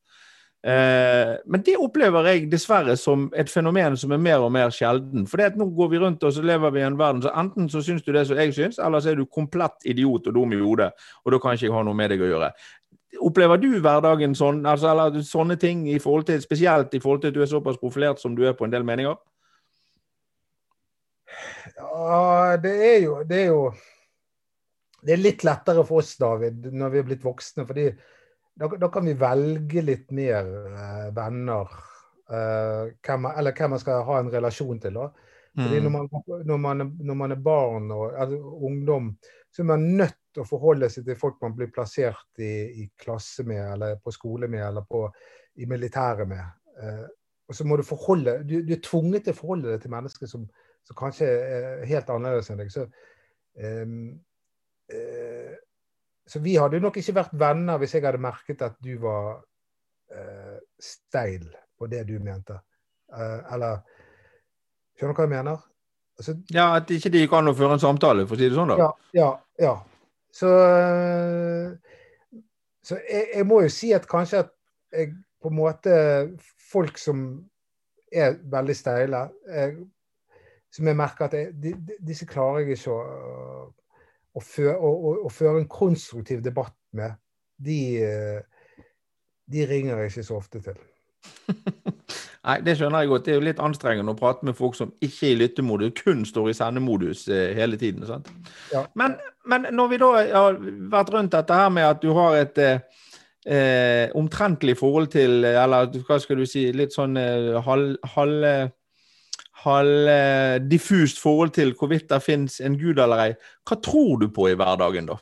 [0.61, 5.25] Eh, men det opplever jeg dessverre som et fenomen som er mer og mer sjelden.
[5.31, 7.33] For det at nå går vi rundt og så lever vi i en verden så
[7.33, 10.37] enten så syns du det som jeg syns, eller så er du komplett idiot og
[10.37, 10.91] dum i hodet,
[11.25, 12.53] og da kan ikke jeg ha noe med deg å gjøre.
[13.31, 17.33] Opplever du hverdagen sånn, altså, eller sånne ting i forhold til, spesielt i forhold til
[17.33, 19.17] at du er såpass profilert som du er på en del meninger?
[21.81, 23.65] Ja, det er jo Det er jo
[25.01, 27.65] det er litt lettere for oss, David, når vi er blitt voksne.
[27.65, 27.87] fordi
[28.61, 31.73] da, da kan vi velge litt mer eh, venner.
[32.31, 34.99] Eh, hvem, eller hvem man skal ha en relasjon til.
[35.01, 35.09] da.
[35.57, 35.87] Fordi mm.
[35.87, 36.09] når, man,
[36.47, 38.39] når, man, når, man, er barn og altså,
[38.69, 39.15] ungdom,
[39.51, 42.53] så er man nødt til å forholde seg til folk man blir plassert i,
[42.85, 45.07] i klasse med, eller på skole med, eller på,
[45.59, 46.45] i militæret med.
[46.79, 47.07] Eh,
[47.51, 50.31] og så må du forholde du, du, er tvunget til å forholde deg til mennesker
[50.31, 50.45] som,
[50.91, 52.73] som kanskje er helt annerledes enn deg.
[52.75, 52.87] Så,
[53.63, 54.11] um,
[54.91, 55.55] uh,
[56.27, 60.59] så vi hadde nok ikke vært venner hvis jeg hadde merket at du var uh,
[60.83, 61.47] steil
[61.79, 62.59] på det du mente.
[63.15, 63.83] Uh, eller
[64.99, 65.61] Skjønner du hva jeg mener?
[66.21, 68.59] Altså, ja, At ikke det gikk an å føre en samtale, for å si det
[68.59, 68.75] sånn?
[68.75, 68.77] da?
[68.83, 68.91] Ja.
[69.17, 69.29] ja,
[69.63, 69.71] ja.
[70.37, 70.51] Så,
[72.85, 74.53] så jeg, jeg, må jo si at kanskje at
[74.93, 75.95] jeg på en måte
[76.71, 77.25] Folk som
[78.13, 79.25] er veldig steile.
[79.49, 79.73] Jeg,
[80.71, 81.75] som jeg merker at jeg, de,
[82.07, 83.65] disse klarer jeg ikke å,
[84.35, 87.19] å, føre, å, å, føre en konstruktiv debatt med.
[87.61, 87.81] De,
[89.51, 90.79] de ringer jeg ikke så ofte til.
[92.47, 93.27] Nei, det skjønner jeg godt.
[93.27, 96.25] Det er jo litt anstrengende å prate med folk som ikke er i lyttemodus, kun
[96.25, 98.07] står i sendemodus eh, hele tiden.
[98.09, 98.31] sant?
[98.73, 98.87] Ja.
[98.97, 99.19] Men,
[99.51, 100.59] men, når vi da har
[100.95, 102.83] vært rundt dette her med at du har et eh,
[103.47, 107.97] eh omtrentlig forhold til Eller hva skal du si Litt sånn eh, halv...
[108.17, 108.71] halv
[109.65, 113.35] halvdiffust forhold til hvorvidt det finnes en gud eller ei.
[113.69, 115.19] Hva tror du på i hverdagen, da?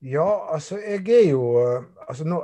[0.00, 1.44] Ja, altså, jeg er jo
[2.08, 2.40] altså nå,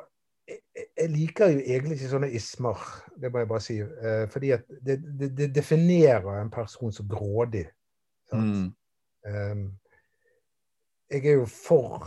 [0.77, 2.83] jeg liker jo egentlig ikke sånne ismer,
[3.17, 3.79] det må jeg bare si.
[3.81, 7.65] Eh, fordi at det, det, det, definerer en person som grådig.
[8.33, 8.75] Mm.
[9.27, 9.65] Um,
[11.11, 12.05] jeg er jo for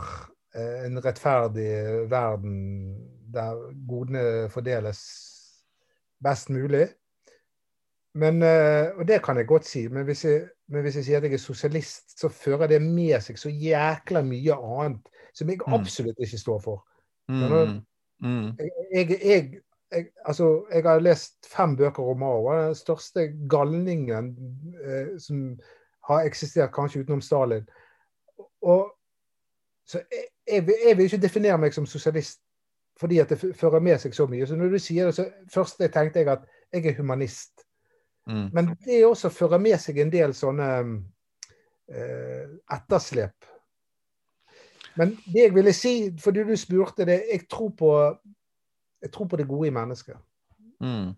[0.60, 2.56] en rettferdig verden
[3.34, 5.00] der godene fordeles
[6.23, 6.88] best mulig.
[8.19, 11.17] Men, uh, og det kan jeg godt si, men hvis jeg, men hvis jeg, sier
[11.17, 15.62] at jeg er sosialist, så fører det med seg så jækla mye annet som jeg
[15.62, 15.73] mm.
[15.73, 16.86] absolutt ikke står for.
[17.29, 17.82] Mm.
[18.19, 18.51] Mm.
[18.93, 22.51] Jeg, jeg, jeg, altså, jeg har lest fem bøker om Mao.
[22.67, 24.36] Den største galningen
[24.86, 25.60] eh, som
[26.10, 27.69] har eksistert, kanskje utenom Stalin.
[28.62, 28.91] Og,
[29.88, 30.01] så
[30.51, 32.41] jeg, vil ikke definere meg som sosialist
[33.00, 34.48] fordi at det fører med seg så mye.
[34.48, 37.64] Så når du sier det, så først jeg tenkte jeg at jeg er humanist.
[38.28, 38.50] Mm.
[38.54, 40.68] Men det også fører med seg en del sånne
[41.90, 43.50] eh, etterslep
[45.00, 47.92] men det jeg ville si, fordi du spurte det, jeg tror på,
[49.02, 50.18] jeg tror på det gode i mennesket.
[50.84, 51.14] Mm.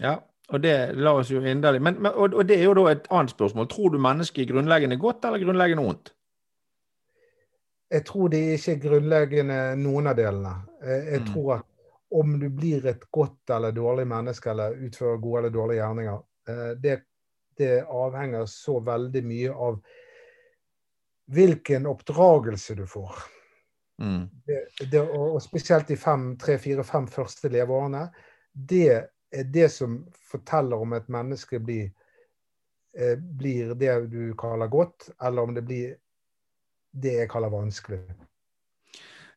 [0.00, 0.16] Ja,
[0.48, 3.06] og det la oss jo inderlig men, men, og, og, det er jo da et
[3.10, 3.68] annet spørsmål.
[3.70, 6.14] Tror du mennesket er grunnleggende godt eller grunnleggende ondt?
[7.92, 10.54] Jeg tror det ikke er grunnleggende noen av delene.
[10.80, 11.26] Jeg, jeg mm.
[11.32, 11.66] tror at
[12.12, 16.70] om du blir et godt eller dårlig menneske eller utfører gode eller dårlige gjerninger, eh,
[16.80, 16.96] det,
[17.58, 19.78] det avhenger så veldig mye av
[21.32, 23.22] hvilken oppdragelse du får.
[24.02, 24.28] Mm.
[24.46, 28.06] Det, det, og spesielt de fem, tre, fire, fem første leveårene.
[28.52, 28.88] Det
[29.32, 30.02] er det som
[30.32, 31.92] forteller om et menneske blir,
[32.98, 35.96] eh, blir det du kaller godt, eller om det blir
[36.92, 38.00] det jeg kaller vanskelig.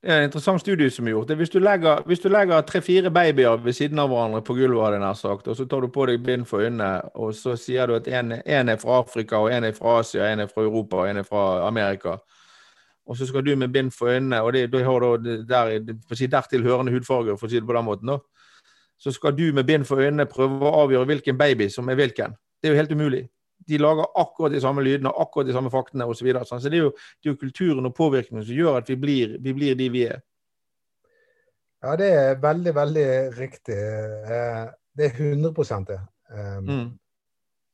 [0.06, 1.32] Det er en interessant studie som er gjort.
[1.34, 5.18] Hvis du legger, hvis du legger tre-fire babyer ved siden av hverandre på gulvet, nær
[5.18, 8.08] sagt, og så tar du på deg bind for øynene, og så sier du at
[8.08, 11.24] en, er fra Afrika, og en er fra Asia, en er fra Europa, og en
[11.24, 12.20] er fra Amerika.
[13.08, 15.80] Og så skal du med bind for øynene, og det, du har da der,
[16.28, 18.20] dertil hørende hudfarge, for å si det på den måten, da.
[19.02, 22.38] så skal du med bind for øynene prøve å avgjøre hvilken baby som er hvilken.
[22.62, 23.26] Det er jo helt umulig
[23.68, 26.20] de lager akkurat de samme lydene, akkurat de samme faktene osv.
[26.20, 26.62] Så, videre, sånn.
[26.62, 29.38] så det er, jo, det er, jo, kulturen og påvirkningen som gjør at vi blir,
[29.41, 30.22] vi blir, de vi er.
[31.86, 33.78] Ja, det er veldig, veldig riktig.
[33.78, 34.63] Eh,
[34.98, 36.00] det er 100 det.
[36.30, 36.88] Um, mm.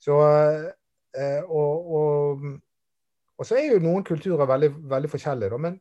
[0.02, 0.18] Så
[1.16, 2.46] eh, og, og,
[3.38, 5.58] og, så er jo noen kulturer veldig, veldig forskjellige, da.
[5.58, 5.80] Men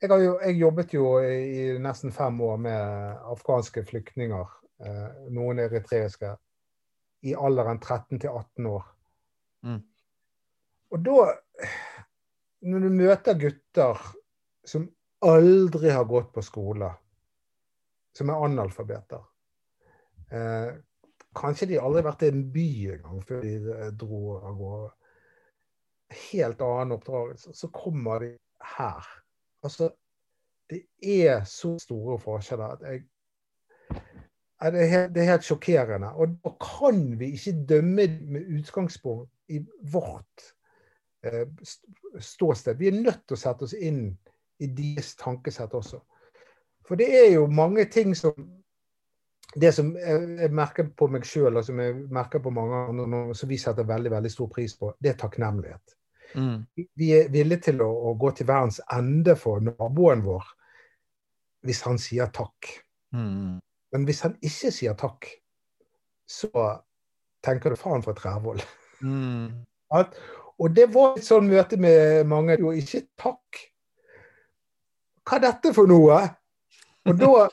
[0.00, 4.54] jeg, jo, jeg, jobbet jo i nesten fem år med afghanske flyktninger.
[4.86, 6.36] Eh, noen eritreiske
[7.26, 8.84] i alderen 13 til 18 år.
[9.66, 9.82] Mm.
[10.90, 11.18] Og da
[12.60, 14.00] Når du møter gutter
[14.66, 14.88] som
[15.22, 16.88] aldri har gått på skole,
[18.18, 19.20] som er analfabeter
[20.34, 20.72] eh,
[21.38, 24.90] Kanskje de aldri har vært i en by engang før de eh, dro av gårde.
[26.32, 27.52] Helt annen oppdragelse.
[27.54, 28.32] Så kommer de
[28.74, 29.06] her.
[29.62, 29.90] Altså,
[30.70, 33.04] det er så store forskjeller at jeg
[34.60, 36.10] det er, helt, det er helt sjokkerende.
[36.18, 39.60] Og da kan vi ikke dømme med utgangspunkt i
[39.92, 40.48] vårt
[41.24, 41.46] eh,
[42.18, 42.78] ståsted.
[42.78, 44.08] Vi er nødt til å sette oss inn
[44.58, 46.00] i deres tankesett også.
[46.88, 48.34] For det er jo mange ting som
[49.60, 53.48] Det som jeg, merker på meg sjøl, og som jeg merker på mange andre, som
[53.48, 55.94] vi setter veldig veldig stor pris på, det er takknemlighet.
[56.36, 56.66] Mm.
[56.76, 60.50] Vi er villige til å, å, gå til verdens ende for naboen vår
[61.64, 62.68] hvis han sier takk.
[63.16, 63.56] Mm.
[63.92, 65.28] Men hvis han ikke sier takk,
[66.28, 66.50] så
[67.44, 68.60] tenker du faen for et rævhold.
[69.00, 69.64] Mm.
[70.58, 72.58] Og det var et sånn møte med mange.
[72.60, 73.62] Jo, ikke takk.
[75.28, 76.18] Hva er dette for noe?
[77.08, 77.48] Og da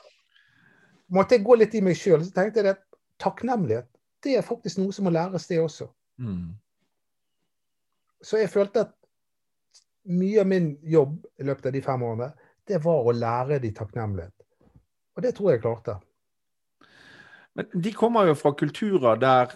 [1.12, 2.24] måtte jeg gå litt i meg sjøl.
[2.24, 2.82] Så tenkte jeg at
[3.22, 3.88] takknemlighet,
[4.24, 5.86] det er faktisk noe som må læres, det også.
[6.20, 6.56] Mm.
[8.24, 8.94] Så jeg følte at
[10.10, 12.28] mye av min jobb i løpet av de fem årene,
[12.66, 14.34] det var å lære de takknemlighet.
[15.16, 15.96] Og det tror jeg klarte.
[17.56, 19.54] Men de kommer jo fra kulturer der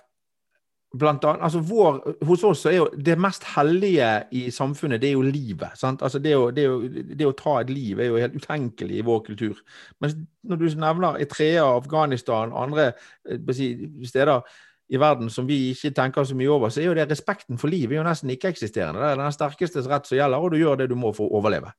[0.99, 5.11] blant annet, altså vår, Hos oss så er jo det mest hellige i samfunnet det
[5.11, 5.77] er jo livet.
[5.79, 6.03] sant?
[6.03, 9.05] Altså det, å, det, å, det å ta et liv er jo helt utenkelig i
[9.07, 9.61] vår kultur.
[10.03, 13.71] Men når du nevner Etrea, Afghanistan, andre eh, si,
[14.09, 14.43] steder
[14.91, 17.71] i verden som vi ikke tenker så mye over, så er jo det respekten for
[17.71, 18.99] liv er jo nesten ikke-eksisterende.
[18.99, 21.39] Det er den sterkestes rett som gjelder, og du gjør det du må for å
[21.39, 21.71] overleve.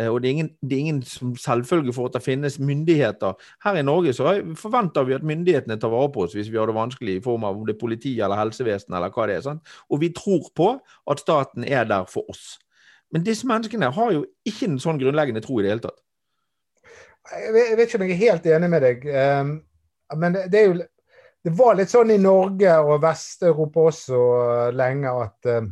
[0.00, 1.02] Eh, og det er, ingen, det er ingen
[1.38, 3.36] selvfølge for at det finnes myndigheter.
[3.64, 6.70] Her i Norge så forventer vi at myndighetene tar vare på oss hvis vi har
[6.70, 9.44] det vanskelig, i form av om det er politi eller helsevesen eller hva det er.
[9.46, 9.76] Sant?
[9.90, 10.72] Og vi tror på
[11.10, 12.56] at staten er der for oss.
[13.14, 16.00] Men disse menneskene har jo ikke en sånn grunnleggende tro i det hele tatt.
[17.30, 19.06] Jeg vet ikke om jeg er helt enig med deg.
[19.08, 19.54] Ehm,
[20.18, 20.82] men det er jo
[21.44, 24.18] Det var litt sånn i Norge og Vest-Europa også
[24.72, 25.66] lenge at ehm,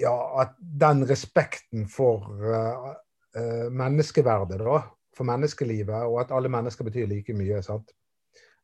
[0.00, 2.90] ja, at den respekten for uh,
[3.36, 4.82] uh, menneskeverdet, da,
[5.16, 7.62] for menneskelivet, og at alle mennesker betyr like mye.
[7.62, 7.92] sant?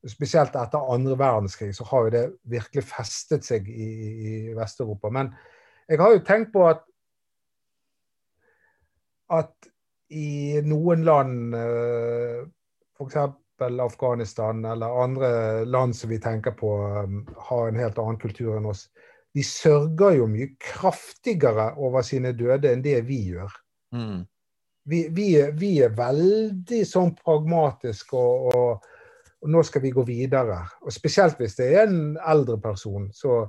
[0.06, 3.88] Spesielt etter andre verdenskrig så har jo det virkelig festet seg i,
[4.28, 5.10] i Vest-Europa.
[5.10, 5.32] Men
[5.88, 6.84] jeg har jo tenkt på at
[9.34, 9.68] at
[10.14, 12.44] i noen land, eh,
[12.94, 13.16] f.eks.
[13.56, 15.28] Afghanistan eller andre
[15.64, 16.70] land som vi tenker på
[17.48, 18.90] har en helt annen kultur enn oss,
[19.36, 23.52] de sørger jo mye kraftigere over sine døde enn det vi gjør.
[23.92, 24.22] Mm.
[24.88, 25.26] Vi, vi,
[25.58, 28.86] vi, er veldig sånn pragmatiske og, og,
[29.42, 30.60] og, nå skal vi gå videre.
[30.86, 33.10] Og Spesielt hvis det er en eldre person.
[33.12, 33.42] Så,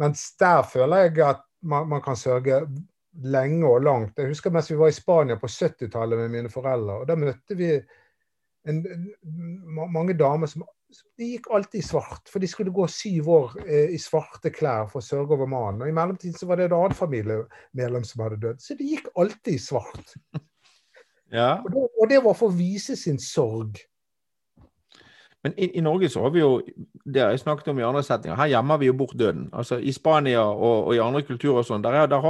[0.00, 2.62] mens der føler jeg at man, man, kan sørge
[3.26, 4.16] lenge og langt.
[4.16, 7.02] Jeg husker mens vi var i Spania på 70-tallet med mine foreldre.
[7.02, 7.74] og Da møtte vi
[8.70, 8.80] en,
[9.92, 10.64] mange damer som
[11.18, 14.86] de gikk alltid i svart, for de skulle gå syv år eh, i svarte klær
[14.90, 15.82] for å sørge over mannen.
[15.82, 18.62] Og I mellomtiden så var det et annet familiemedlem som hadde dødd.
[18.62, 20.14] Så de gikk alltid i svart.
[21.34, 21.56] Ja.
[21.58, 23.80] Og, det, og, det, var for å vise sin sorg.
[25.42, 26.52] Men i, i, Norge så har vi jo
[27.02, 29.44] det har jeg snakket om i andre setninger, her gjemmer vi jo bort døden.
[29.54, 32.22] Altså I Spania og, og i andre kulturer og sånn, der, der,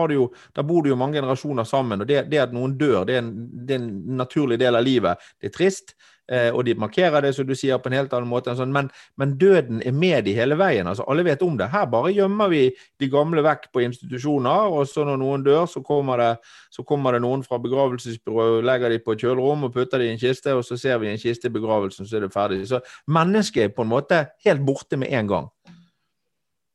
[0.56, 2.04] der, bor det jo mange generasjoner sammen.
[2.04, 3.32] og Det, det at noen dør, det er, en,
[3.68, 5.28] det er en naturlig del av livet.
[5.40, 5.96] Det er trist.
[6.26, 8.54] Eh, og de markerer det som du sier på en helt annen måte.
[8.58, 8.72] Sånn.
[8.74, 8.88] Men,
[9.20, 10.88] men, døden er med de hele veien.
[10.90, 11.68] altså Alle vet om det.
[11.72, 12.62] Her bare gjemmer vi
[13.00, 16.30] de gamle vekk på institusjoner, og så når noen dør, så kommer det,
[16.74, 20.14] så kommer det noen fra begravelsesbyrået, legger de på et kjølerom og putter de i
[20.16, 22.64] en kiste, og så ser vi en kiste i begravelsen, så er det ferdig.
[22.70, 25.52] Så mennesket er på en måte helt borte med en gang.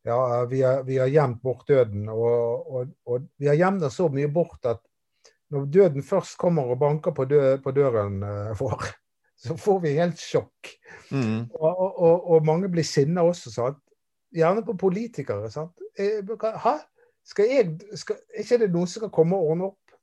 [0.08, 4.32] Ja, vi har, gjemt bort døden, og, og, og vi har gjemt den så mye
[4.34, 4.82] bort at
[5.52, 8.88] når døden først kommer og banker på, dø, på døren uh, vår,
[9.41, 10.69] så får vi helt sjokk.
[11.10, 11.49] Mm.
[11.58, 13.82] Og, og, og, mange blir sinna også, sant?
[14.32, 15.49] gjerne på politikere.
[15.51, 15.82] sant?
[15.99, 16.21] Eh,
[16.63, 16.77] hæ?
[17.25, 19.95] Skal jeg, skal, er ikke det noen som skal komme og ordne opp?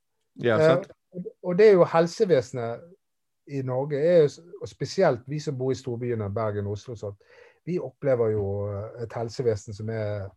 [0.43, 0.89] Ja, sant.
[1.15, 2.83] Eh, og det er jo helsevesenet
[3.49, 4.27] i Norge, er,
[4.61, 7.15] og spesielt vi som bor i storbyene Bergen og Oslo, sånn,
[7.65, 8.43] vi opplever jo
[9.01, 10.27] et helsevesen som er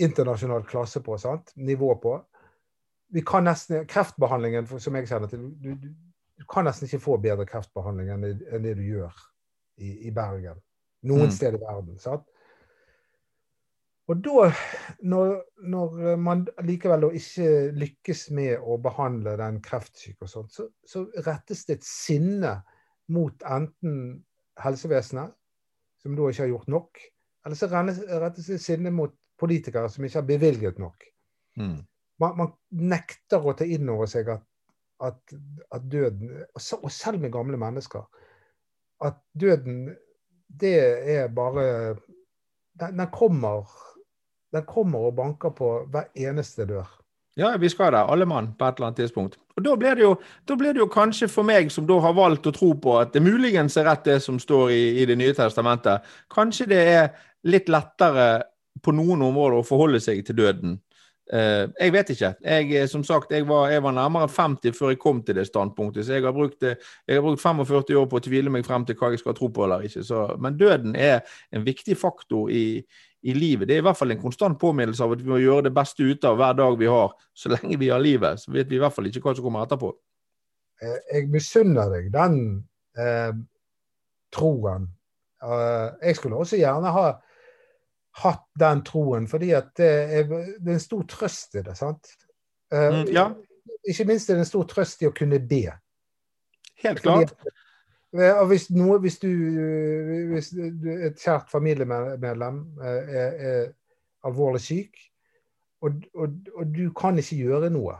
[0.00, 1.50] internasjonal klasse på, sant?
[1.56, 2.14] nivå på.
[3.10, 5.90] Vi kan nesten, Kreftbehandlingen, som jeg kjenner til du, du,
[6.40, 9.16] du kan nesten ikke få bedre kreftbehandling enn det, enn det du gjør
[9.76, 10.60] i, i Bergen.
[11.08, 11.34] Noen mm.
[11.36, 11.98] steder i verden.
[12.00, 12.24] Sant?
[14.10, 14.48] Og da,
[15.06, 15.36] når,
[15.70, 21.62] når, man likevel ikke lykkes med å behandle den kreftsyke, og sånt, så, så, rettes
[21.68, 22.56] det et sinne
[23.14, 24.00] mot enten
[24.64, 25.36] helsevesenet,
[26.02, 27.04] som da ikke har gjort nok,
[27.46, 31.06] eller så rettes det et sinne mot politikere som ikke har bevilget nok.
[31.60, 31.78] Mm.
[32.20, 32.52] Man, man,
[32.90, 34.42] nekter å ta inn over seg at
[35.00, 35.34] at,
[35.72, 38.04] at døden Og selv med gamle mennesker.
[39.00, 39.96] At døden,
[40.60, 40.76] det
[41.16, 41.96] er bare
[42.80, 43.64] Den, den kommer
[44.52, 46.88] den kommer og banker på hver eneste dør.
[47.38, 49.36] Ja, vi skal det, alle mann, på et eller annet tidspunkt.
[49.56, 52.52] Og Da blir jo, blir det jo kanskje for meg, som da har valgt å
[52.52, 56.02] tro på at det muligens er rett det som står i, i Det nye testamentet,
[56.30, 57.10] kanskje det er
[57.44, 58.42] litt lettere
[58.82, 60.80] på noen områder å forholde seg til døden
[61.30, 62.32] jeg vet ikke.
[62.42, 65.46] Jeg, eh, som sagt, jeg var, jeg var, nærmere 50 før jeg kom til det
[65.46, 66.06] standpunktet.
[66.06, 66.74] Så jeg har, brukt, eh,
[67.06, 69.48] jeg har brukt 45 år på å tvile meg frem til hva jeg skal tro
[69.48, 70.02] på eller ikke.
[70.06, 71.20] Så, men døden er
[71.54, 72.82] en viktig faktor i,
[73.22, 73.68] i, livet.
[73.68, 76.02] Det er i hvert fall en konstant påminnelse av at vi må gjøre det beste
[76.02, 77.14] ut av hver dag vi har.
[77.34, 79.68] Så lenge vi har livet, så vet vi i hvert fall ikke hva som kommer
[79.68, 79.94] etterpå.
[80.80, 82.38] Jeg misunner deg den
[82.98, 83.34] eh,
[84.34, 84.88] troen.
[85.40, 87.04] Jeg skulle også gjerne ha
[88.20, 91.76] hatt den troen, fordi det er, det er en stor trøst i det.
[91.78, 92.10] sant?
[92.74, 93.28] Uh, mm, ja.
[93.88, 95.64] Ikke minst er det en stor trøst i å kunne be.
[96.82, 97.34] Helt klart.
[97.36, 97.66] Fordi,
[98.50, 99.28] hvis, noe, hvis, du,
[100.32, 103.68] hvis et kjært familiemedlem er, er
[104.26, 104.98] alvorlig syk,
[105.80, 107.94] og, og, og, du kan ikke gjøre noe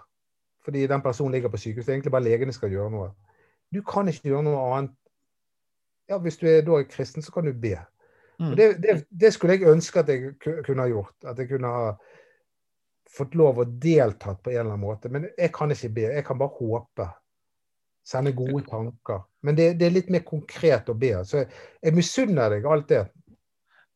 [0.60, 3.06] fordi den personen ligger på sykehus, det er egentlig bare legene skal gjøre noe.
[3.72, 4.92] Du kan ikke gjøre noe annet.
[6.10, 7.78] Ja, Hvis du er da kristen, så kan du be.
[8.48, 11.16] Og det, det, det skulle jeg ønske at jeg kunne ha gjort.
[11.28, 11.90] At jeg kunne ha
[13.10, 15.10] fått lov å deltatt på en eller annen måte.
[15.12, 16.06] Men jeg kan ikke be.
[16.14, 17.08] Jeg kan bare håpe.
[18.06, 19.26] Sende gode tanker.
[19.44, 21.12] Men det, det er litt mer konkret å be.
[21.26, 21.50] Så jeg,
[21.84, 23.02] jeg misunner deg alt det.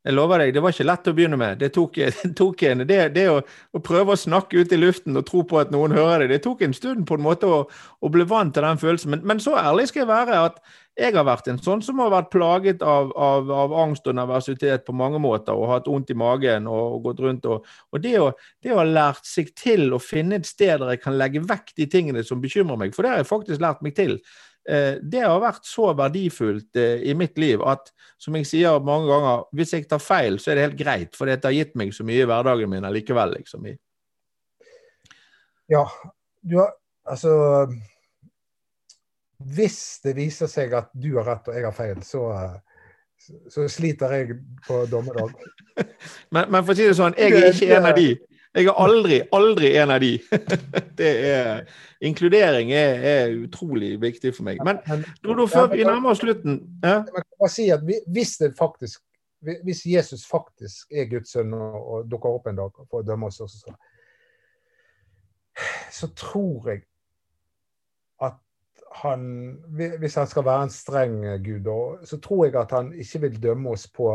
[0.05, 1.59] Jeg lover deg, det var ikke lett å begynne med.
[1.63, 3.41] Det tok, det tok en, det, det å,
[3.73, 6.45] å prøve å snakke ut i luften og tro på at noen hører det, det
[6.45, 7.63] tok en stund på en måte å,
[8.05, 9.15] å bli vant til den følelsen.
[9.15, 10.61] Men, men så ærlig skal jeg være at
[10.95, 14.85] jeg har vært en sånn som har vært plaget av, av, av angst og nervøsitet
[14.87, 17.49] på mange måter, og hatt vondt i magen og, og gått rundt.
[17.51, 18.29] Og, og det, å,
[18.63, 21.75] det å ha lært seg til å finne et sted der jeg kan legge vekk
[21.81, 24.21] de tingene som bekymrer meg, for det har jeg faktisk lært meg til.
[24.65, 27.91] Eh, det har vært så verdifullt eh, i mitt liv at
[28.21, 31.29] som jeg sier mange ganger, hvis jeg tar feil, så er det helt greit, for
[31.29, 33.37] det har gitt meg så mye i hverdagen min allikevel.
[33.37, 33.69] liksom.
[35.69, 35.85] Ja,
[36.41, 36.73] du har
[37.05, 37.67] Altså
[39.37, 42.23] Hvis det viser seg at du har rett og jeg har feil, så,
[43.21, 45.35] så, så sliter jeg på dommedag.
[46.33, 48.13] Men, men for å si det sånn, jeg er ikke en av de.
[48.55, 50.13] Jeg er aldri, aldri en av de.
[50.99, 51.65] Det er,
[52.07, 54.61] inkludering er, er utrolig viktig for meg.
[54.67, 54.79] Men
[55.25, 57.01] du nå, før vi nærmer oss slutten ja?
[57.51, 59.03] si at hvis det faktisk
[59.45, 63.29] hvis Jesus faktisk er Guds sønn og, og dukker opp en dag for å dømme
[63.29, 63.75] oss, også, så,
[65.93, 66.85] så tror jeg
[68.25, 68.41] at
[69.03, 69.25] han
[70.01, 71.69] Hvis han skal være en streng gud,
[72.07, 74.13] så tror jeg at han ikke vil dømme oss på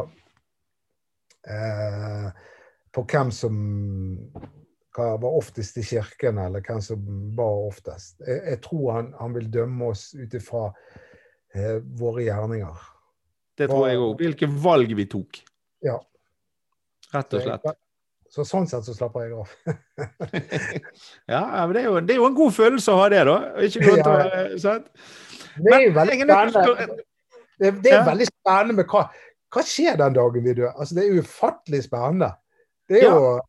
[1.46, 2.32] eh,
[2.96, 3.58] på hvem som
[4.96, 7.04] hva var oftest i kirken, eller hvem som
[7.38, 8.18] var oftest.
[8.26, 10.64] Jeg, jeg tror han, han vil dømme oss ut ifra
[11.54, 12.88] eh, våre gjerninger.
[13.60, 14.16] Det tror jeg òg.
[14.24, 15.42] Hvilke valg vi tok.
[15.86, 16.00] Ja.
[17.14, 17.70] Rett og slett.
[18.30, 19.54] Så sånn sett så slapper jeg av.
[21.30, 23.24] Ja, ja, men det er, jo, det er jo en god følelse å ha det,
[23.30, 23.38] da.
[23.66, 24.92] Ikke gå rundt å, sant?
[25.58, 26.86] Det er jo veldig spennende.
[27.60, 28.04] Det, det er Ja.
[28.08, 29.02] veldig spennende med hva,
[29.54, 30.72] hva skjer den dagen vi dør.
[30.76, 32.30] Altså, det er ufattelig spennende.
[32.90, 33.16] Det er Ja.
[33.16, 33.42] jo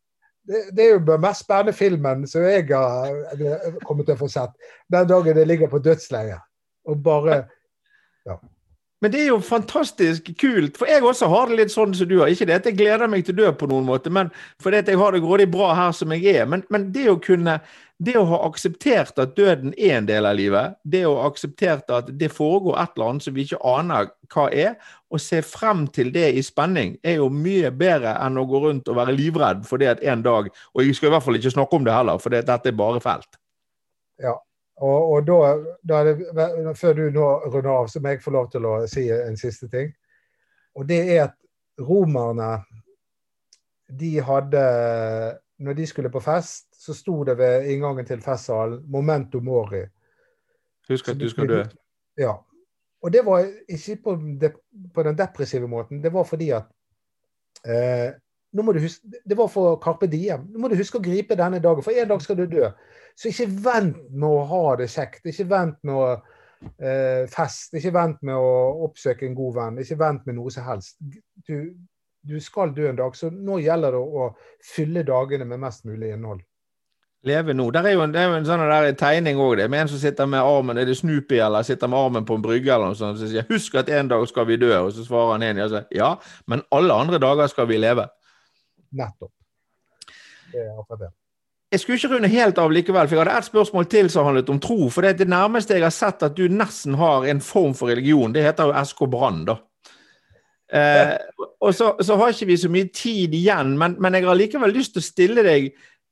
[0.47, 4.27] det, det er jo den mest spennende filmen som jeg har kommet til å få
[4.31, 4.53] sett.
[4.89, 6.41] Den dagen det ligger på dødsleiet
[6.89, 7.43] og bare
[9.01, 12.19] Men det er jo fantastisk kult, for jeg også har det litt sånn som du
[12.19, 12.29] har.
[12.29, 14.29] Ikke det at jeg gleder meg til å dø på noen måte, men
[14.61, 16.45] fordi jeg har det grådig bra her som jeg er.
[16.49, 17.57] Men, men det å kunne
[18.01, 21.91] det å ha akseptert at døden er en del av livet, det å ha akseptert
[21.93, 24.71] at det foregår et eller annet som vi ikke aner hva er,
[25.13, 28.89] og se frem til det i spenning, er jo mye bedre enn å gå rundt
[28.89, 31.53] og være livredd for det at en dag Og jeg skal i hvert fall ikke
[31.53, 33.37] snakke om det heller, for dette er bare felt.
[34.81, 35.39] Og, og da,
[35.85, 36.15] da det,
[36.77, 39.69] før du nå runder av, så må jeg få lov til å si en siste
[39.69, 39.91] ting.
[40.77, 41.35] Og det er at
[41.81, 42.55] romerne
[43.91, 44.61] de hadde
[45.61, 49.85] Når de skulle på fest, så sto det ved inngangen til festsalen 'Momento mori'.
[50.89, 51.59] Husk at du skal dø.
[52.17, 52.33] Ja.
[53.01, 54.49] Og det var ikke på, de,
[54.93, 56.01] på den depressive måten.
[56.03, 56.65] Det var fordi at
[57.65, 58.13] eh,
[58.51, 60.47] nå må du huske, Det var for Carpe Diem.
[60.51, 62.69] Nå må du huske å gripe denne dagen, for en dag skal du dø.
[63.15, 65.25] Så ikke vent med å ha det kjekt.
[65.27, 67.73] Ikke vent med å eh, fest.
[67.77, 68.51] Ikke vent med å
[68.87, 69.81] oppsøke en god venn.
[69.83, 70.97] Ikke vent med noe som helst.
[71.47, 71.73] Du,
[72.27, 74.31] du skal dø en dag, så nå gjelder det å
[74.73, 76.43] fylle dagene med mest mulig innhold.
[77.23, 77.67] Leve nå.
[77.69, 79.59] Der er jo en, er jo en sånn der tegning òg.
[79.69, 82.41] Med en som sitter med armen Er det Snoopy eller sitter med armen på en
[82.41, 85.05] brygge eller noe sånt, som sier 'Husk at en dag skal vi dø', og så
[85.05, 86.15] svarer han en ja,
[86.47, 88.07] men alle andre dager skal vi leve.
[88.97, 89.33] Nettopp.
[90.51, 91.11] Det er akkurat det.
[91.71, 94.49] Jeg skulle ikke runde helt av likevel, for jeg hadde ett spørsmål til som handlet
[94.51, 94.89] om tro.
[94.91, 97.87] For det er det nærmeste jeg har sett at du nesten har en form for
[97.87, 99.55] religion, det heter jo SK Brann, da.
[100.71, 101.15] Eh,
[101.59, 104.75] og så, så har ikke vi så mye tid igjen, men, men jeg har likevel
[104.75, 105.71] lyst til å stille deg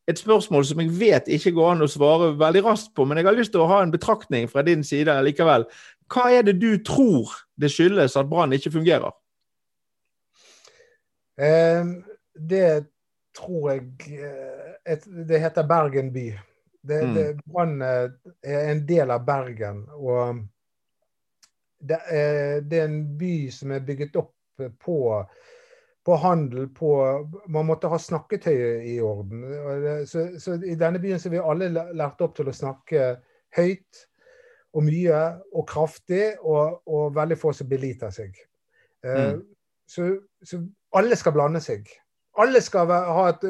[0.10, 3.28] et spørsmål som jeg vet ikke går an å svare veldig raskt på, men jeg
[3.28, 5.68] har lyst til å ha en betraktning fra din side likevel.
[6.10, 9.14] Hva er det du tror det skyldes at Brann ikke fungerer?
[11.40, 11.92] Eh,
[12.48, 12.86] det
[13.36, 16.28] tror jeg eh, et, Det heter Bergen by.
[16.82, 17.14] Det, Mm.
[17.14, 18.10] det, Brann eh,
[18.44, 19.84] er en del av Bergen.
[19.94, 20.40] Og
[21.80, 24.34] det er, det er en by som er bygget opp
[24.84, 24.98] på,
[26.06, 26.90] på handel, på
[27.48, 29.44] Man måtte ha snakketøyet i orden.
[30.08, 33.14] Så, så i denne byen så er vi alle lært opp til å snakke
[33.56, 34.06] høyt
[34.74, 35.22] og mye
[35.56, 38.36] og kraftig, og, og veldig få som beliter seg.
[39.04, 39.40] Eh, Mm.
[39.88, 40.10] så,
[40.44, 40.60] så
[40.94, 41.88] alle skal blande seg.
[42.40, 43.46] Alle skal ha et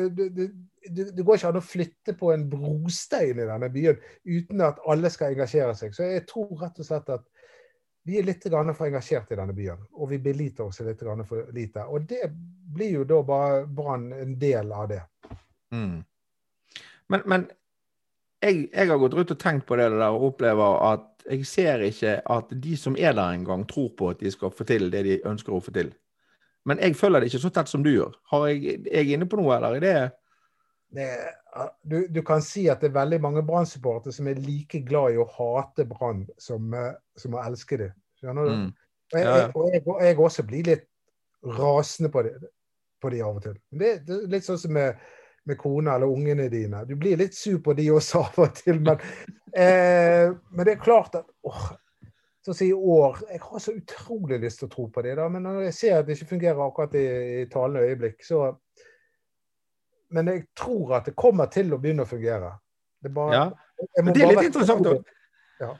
[0.89, 4.79] det, det går ikke an å flytte på en brostein i denne byen uten at
[4.89, 5.93] alle skal engasjere seg.
[5.95, 7.25] Så jeg tror rett og slett at
[8.07, 9.81] vi er litt for engasjert i denne byen.
[9.99, 11.85] Og vi beliter oss litt for lite.
[11.85, 15.01] Og det blir jo da bare Brann en del av det.
[15.75, 15.99] Mm.
[17.09, 17.47] Men, men
[18.41, 21.83] jeg, jeg har gått rundt og tenkt på det der og opplever at jeg ser
[21.85, 25.03] ikke at de som er der engang, tror på at de skal få til det
[25.05, 25.91] de ønsker å få til.
[26.67, 28.15] Men jeg følger det ikke så tett som du gjør.
[28.31, 29.93] Har jeg, er jeg inne på noe, eller er det
[30.89, 31.07] Det,
[31.85, 35.21] du, du kan si at det er veldig mange Brann-supportere som er like glad i
[35.21, 37.91] å hate Brann som, eh, som å elske det.
[38.19, 38.55] Skjønner du?
[38.55, 38.69] mm.
[39.09, 40.83] Ja, Og, jeg, og jeg, og jeg også blir litt
[41.57, 42.35] rasende på det,
[43.01, 43.55] på de av og til.
[43.69, 44.99] Det, det er litt sånn som med,
[45.49, 46.83] med kona eller ungene dine.
[46.85, 49.01] Du blir litt sur på de også av og til, men,
[49.65, 51.71] eh, men det er klart at åh,
[52.45, 55.27] Sånn som i år Jeg har så utrolig lyst til å tro på det, da,
[55.31, 57.05] men når jeg ser at det ikke fungerer akkurat i,
[57.41, 58.53] i talende øyeblikk, så
[60.09, 62.55] Men jeg tror at det kommer til å begynne å fungere.
[63.03, 63.49] Det bare, Ja.
[64.03, 64.95] Men det er litt interessant, da.
[65.61, 65.75] Ja.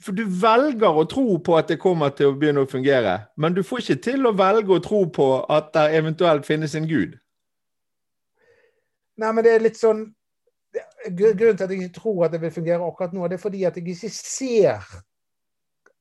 [0.00, 3.56] For du velger å tro på at det kommer til å begynne å fungere, men
[3.56, 7.16] du får ikke til å velge å tro på at det eventuelt finnes en gud.
[9.16, 10.10] Nei, men det er litt sånn
[11.06, 13.62] Grunnen til at jeg ikke tror at det vil fungere akkurat nå, det er fordi
[13.64, 14.82] at jeg ikke ser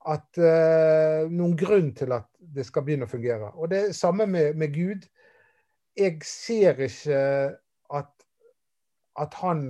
[0.06, 3.51] at eh, noen grunn til at det skal begynne å fungere.
[3.58, 5.06] Og det er samme med, med Gud.
[5.97, 7.20] Jeg ser ikke
[7.95, 8.12] at,
[9.22, 9.64] at han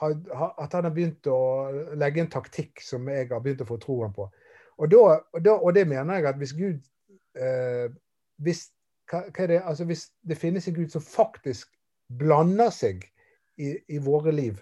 [0.00, 0.14] har,
[0.62, 1.40] at han har begynt å
[2.00, 4.30] legge en taktikk som jeg har begynt å få troen på.
[4.80, 6.78] Og, da, og, da, og det mener jeg at hvis Gud
[7.36, 7.90] eh,
[8.40, 8.64] hvis,
[9.10, 11.68] hva, hva det, altså hvis det finnes en Gud som faktisk
[12.20, 13.04] blander seg
[13.60, 14.60] i, i våre liv,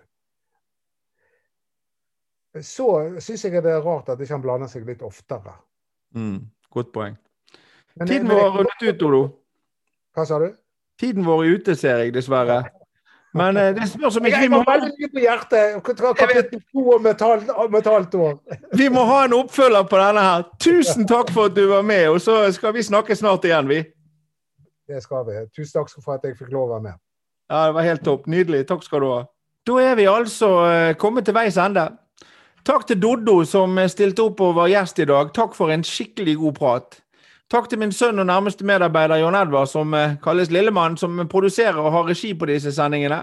[2.64, 5.54] så syns jeg det er rart at ikke han blander seg litt oftere.
[6.14, 6.40] Mm,
[6.74, 7.16] godt poeng.
[7.98, 9.22] Men- Tiden vår har rundet ut, Olo.
[10.16, 10.52] Hva sa du?
[10.98, 12.62] Tiden vår er ute, ser jeg dessverre.
[13.34, 15.82] Men eh, det spørs om ikke vi må, veldig mye på hjertet.
[16.16, 17.20] Kapittel to om et
[17.86, 18.38] halvt år.
[18.74, 20.46] vi må ha en oppfølger på denne her.
[20.64, 23.82] Tusen takk for at du var med, og så skal vi snakke snart igjen, vi.
[24.88, 25.36] Det skal vi.
[25.54, 26.98] Tusen takk for at jeg fikk lov å være med.
[27.50, 28.26] Ja, det var helt topp.
[28.26, 28.66] Nydelig.
[28.68, 29.20] Takk skal du ha.
[29.68, 31.84] Da er vi altså eh, kommet til veis ende.
[32.68, 35.30] Takk til Doddo som stilte opp og var gjest i dag.
[35.32, 36.98] Takk for en skikkelig god prat.
[37.48, 41.80] Takk til min sønn og nærmeste medarbeider John Edvard, som eh, kalles Lillemann, som produserer
[41.80, 43.22] og har regi på disse sendingene.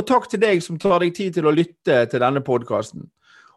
[0.00, 3.04] Og takk til deg som tar deg tid til å lytte til denne podkasten.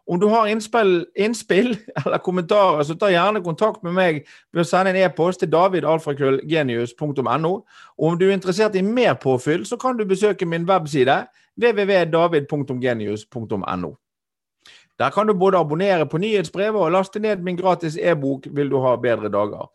[0.04, 1.72] Om du har innspill, innspill
[2.02, 7.52] eller kommentarer, så ta gjerne kontakt med meg ved å sende en e-post til davidalfrakrøllgenius.no.
[7.96, 13.96] Og om du er interessert i mer påfyll, så kan du besøke min webside www.david.genius.no.
[15.00, 18.80] Der kan du både abonnere på nyhetsbrevet og laste ned min gratis e-bok 'Vil du
[18.80, 19.68] ha bedre dager'.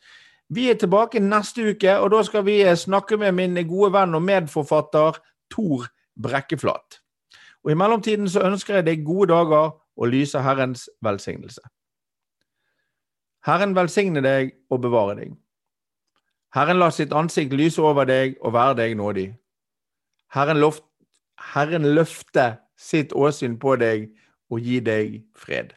[0.49, 4.15] Vi er tilbake neste uke, og da skal vi eh, snakke med min gode venn
[4.15, 5.17] og medforfatter
[5.49, 5.87] Tor
[6.21, 7.01] Brekkeflat.
[7.63, 11.61] Og I mellomtiden så ønsker jeg deg gode dager og lyser Herrens velsignelse.
[13.45, 15.33] Herren velsigne deg og bevare deg.
[16.53, 19.25] Herren la sitt ansikt lyse over deg og være deg nådig.
[20.33, 20.83] Herren, loft,
[21.53, 24.07] Herren løfte sitt åsyn på deg
[24.49, 25.73] og gi deg fred.